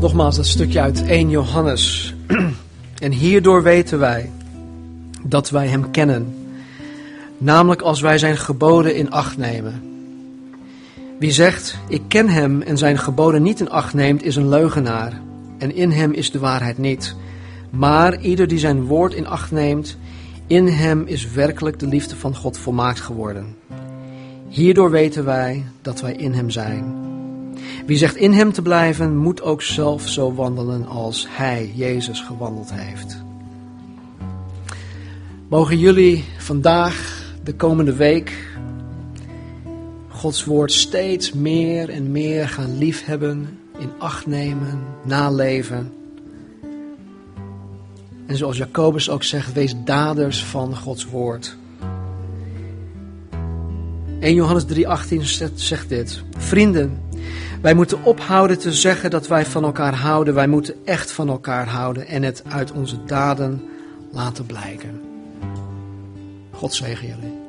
Nogmaals 0.00 0.36
dat 0.36 0.46
stukje 0.46 0.80
uit 0.80 1.06
1 1.06 1.30
Johannes. 1.30 2.14
En 2.98 3.12
hierdoor 3.12 3.62
weten 3.62 3.98
wij 3.98 4.30
dat 5.22 5.50
wij 5.50 5.68
Hem 5.68 5.90
kennen. 5.90 6.34
Namelijk 7.38 7.82
als 7.82 8.00
wij 8.00 8.18
Zijn 8.18 8.36
geboden 8.36 8.96
in 8.96 9.10
acht 9.10 9.36
nemen. 9.36 9.93
Wie 11.18 11.30
zegt, 11.30 11.76
ik 11.88 12.02
ken 12.08 12.28
Hem 12.28 12.62
en 12.62 12.78
Zijn 12.78 12.98
geboden 12.98 13.42
niet 13.42 13.60
in 13.60 13.70
acht 13.70 13.94
neemt, 13.94 14.22
is 14.22 14.36
een 14.36 14.48
leugenaar. 14.48 15.20
En 15.58 15.74
in 15.74 15.90
Hem 15.90 16.12
is 16.12 16.30
de 16.30 16.38
waarheid 16.38 16.78
niet. 16.78 17.14
Maar 17.70 18.20
ieder 18.20 18.48
die 18.48 18.58
Zijn 18.58 18.84
woord 18.84 19.14
in 19.14 19.26
acht 19.26 19.50
neemt, 19.50 19.96
in 20.46 20.66
Hem 20.66 21.02
is 21.06 21.30
werkelijk 21.30 21.78
de 21.78 21.86
liefde 21.86 22.16
van 22.16 22.36
God 22.36 22.58
volmaakt 22.58 23.00
geworden. 23.00 23.56
Hierdoor 24.48 24.90
weten 24.90 25.24
wij 25.24 25.64
dat 25.82 26.00
wij 26.00 26.12
in 26.12 26.32
Hem 26.32 26.50
zijn. 26.50 26.94
Wie 27.86 27.96
zegt 27.96 28.16
in 28.16 28.32
Hem 28.32 28.52
te 28.52 28.62
blijven, 28.62 29.16
moet 29.16 29.42
ook 29.42 29.62
zelf 29.62 30.08
zo 30.08 30.34
wandelen 30.34 30.86
als 30.86 31.26
Hij, 31.30 31.72
Jezus, 31.74 32.20
gewandeld 32.20 32.72
heeft. 32.72 33.22
Mogen 35.48 35.78
jullie 35.78 36.24
vandaag, 36.38 37.22
de 37.44 37.54
komende 37.54 37.94
week, 37.94 38.32
Gods 40.24 40.44
woord 40.44 40.72
steeds 40.72 41.32
meer 41.32 41.90
en 41.90 42.10
meer 42.10 42.48
gaan 42.48 42.78
liefhebben, 42.78 43.58
in 43.78 43.90
acht 43.98 44.26
nemen, 44.26 44.84
naleven. 45.02 45.92
En 48.26 48.36
zoals 48.36 48.56
Jacobus 48.56 49.10
ook 49.10 49.22
zegt, 49.22 49.52
wees 49.52 49.74
daders 49.84 50.44
van 50.44 50.76
Gods 50.76 51.04
woord. 51.04 51.56
1 54.20 54.34
Johannes 54.34 54.64
3:18 54.64 55.50
zegt 55.54 55.88
dit: 55.88 56.22
Vrienden, 56.36 57.02
wij 57.62 57.74
moeten 57.74 58.04
ophouden 58.04 58.58
te 58.58 58.72
zeggen 58.72 59.10
dat 59.10 59.26
wij 59.26 59.46
van 59.46 59.64
elkaar 59.64 59.94
houden. 59.94 60.34
Wij 60.34 60.48
moeten 60.48 60.74
echt 60.84 61.10
van 61.10 61.28
elkaar 61.28 61.68
houden 61.68 62.06
en 62.06 62.22
het 62.22 62.42
uit 62.48 62.72
onze 62.72 63.04
daden 63.04 63.62
laten 64.12 64.46
blijken. 64.46 65.00
God 66.50 66.74
zegen 66.74 67.06
jullie. 67.08 67.42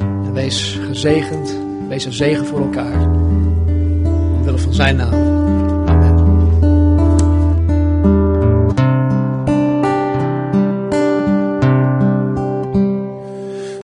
En 0.00 0.32
wees 0.32 0.78
gezegend, 0.86 1.68
wees 1.90 2.04
een 2.04 2.12
zegen 2.12 2.46
voor 2.46 2.60
elkaar. 2.60 3.02
Omwille 4.34 4.58
van 4.58 4.74
zijn 4.74 4.96
naam. 4.96 5.59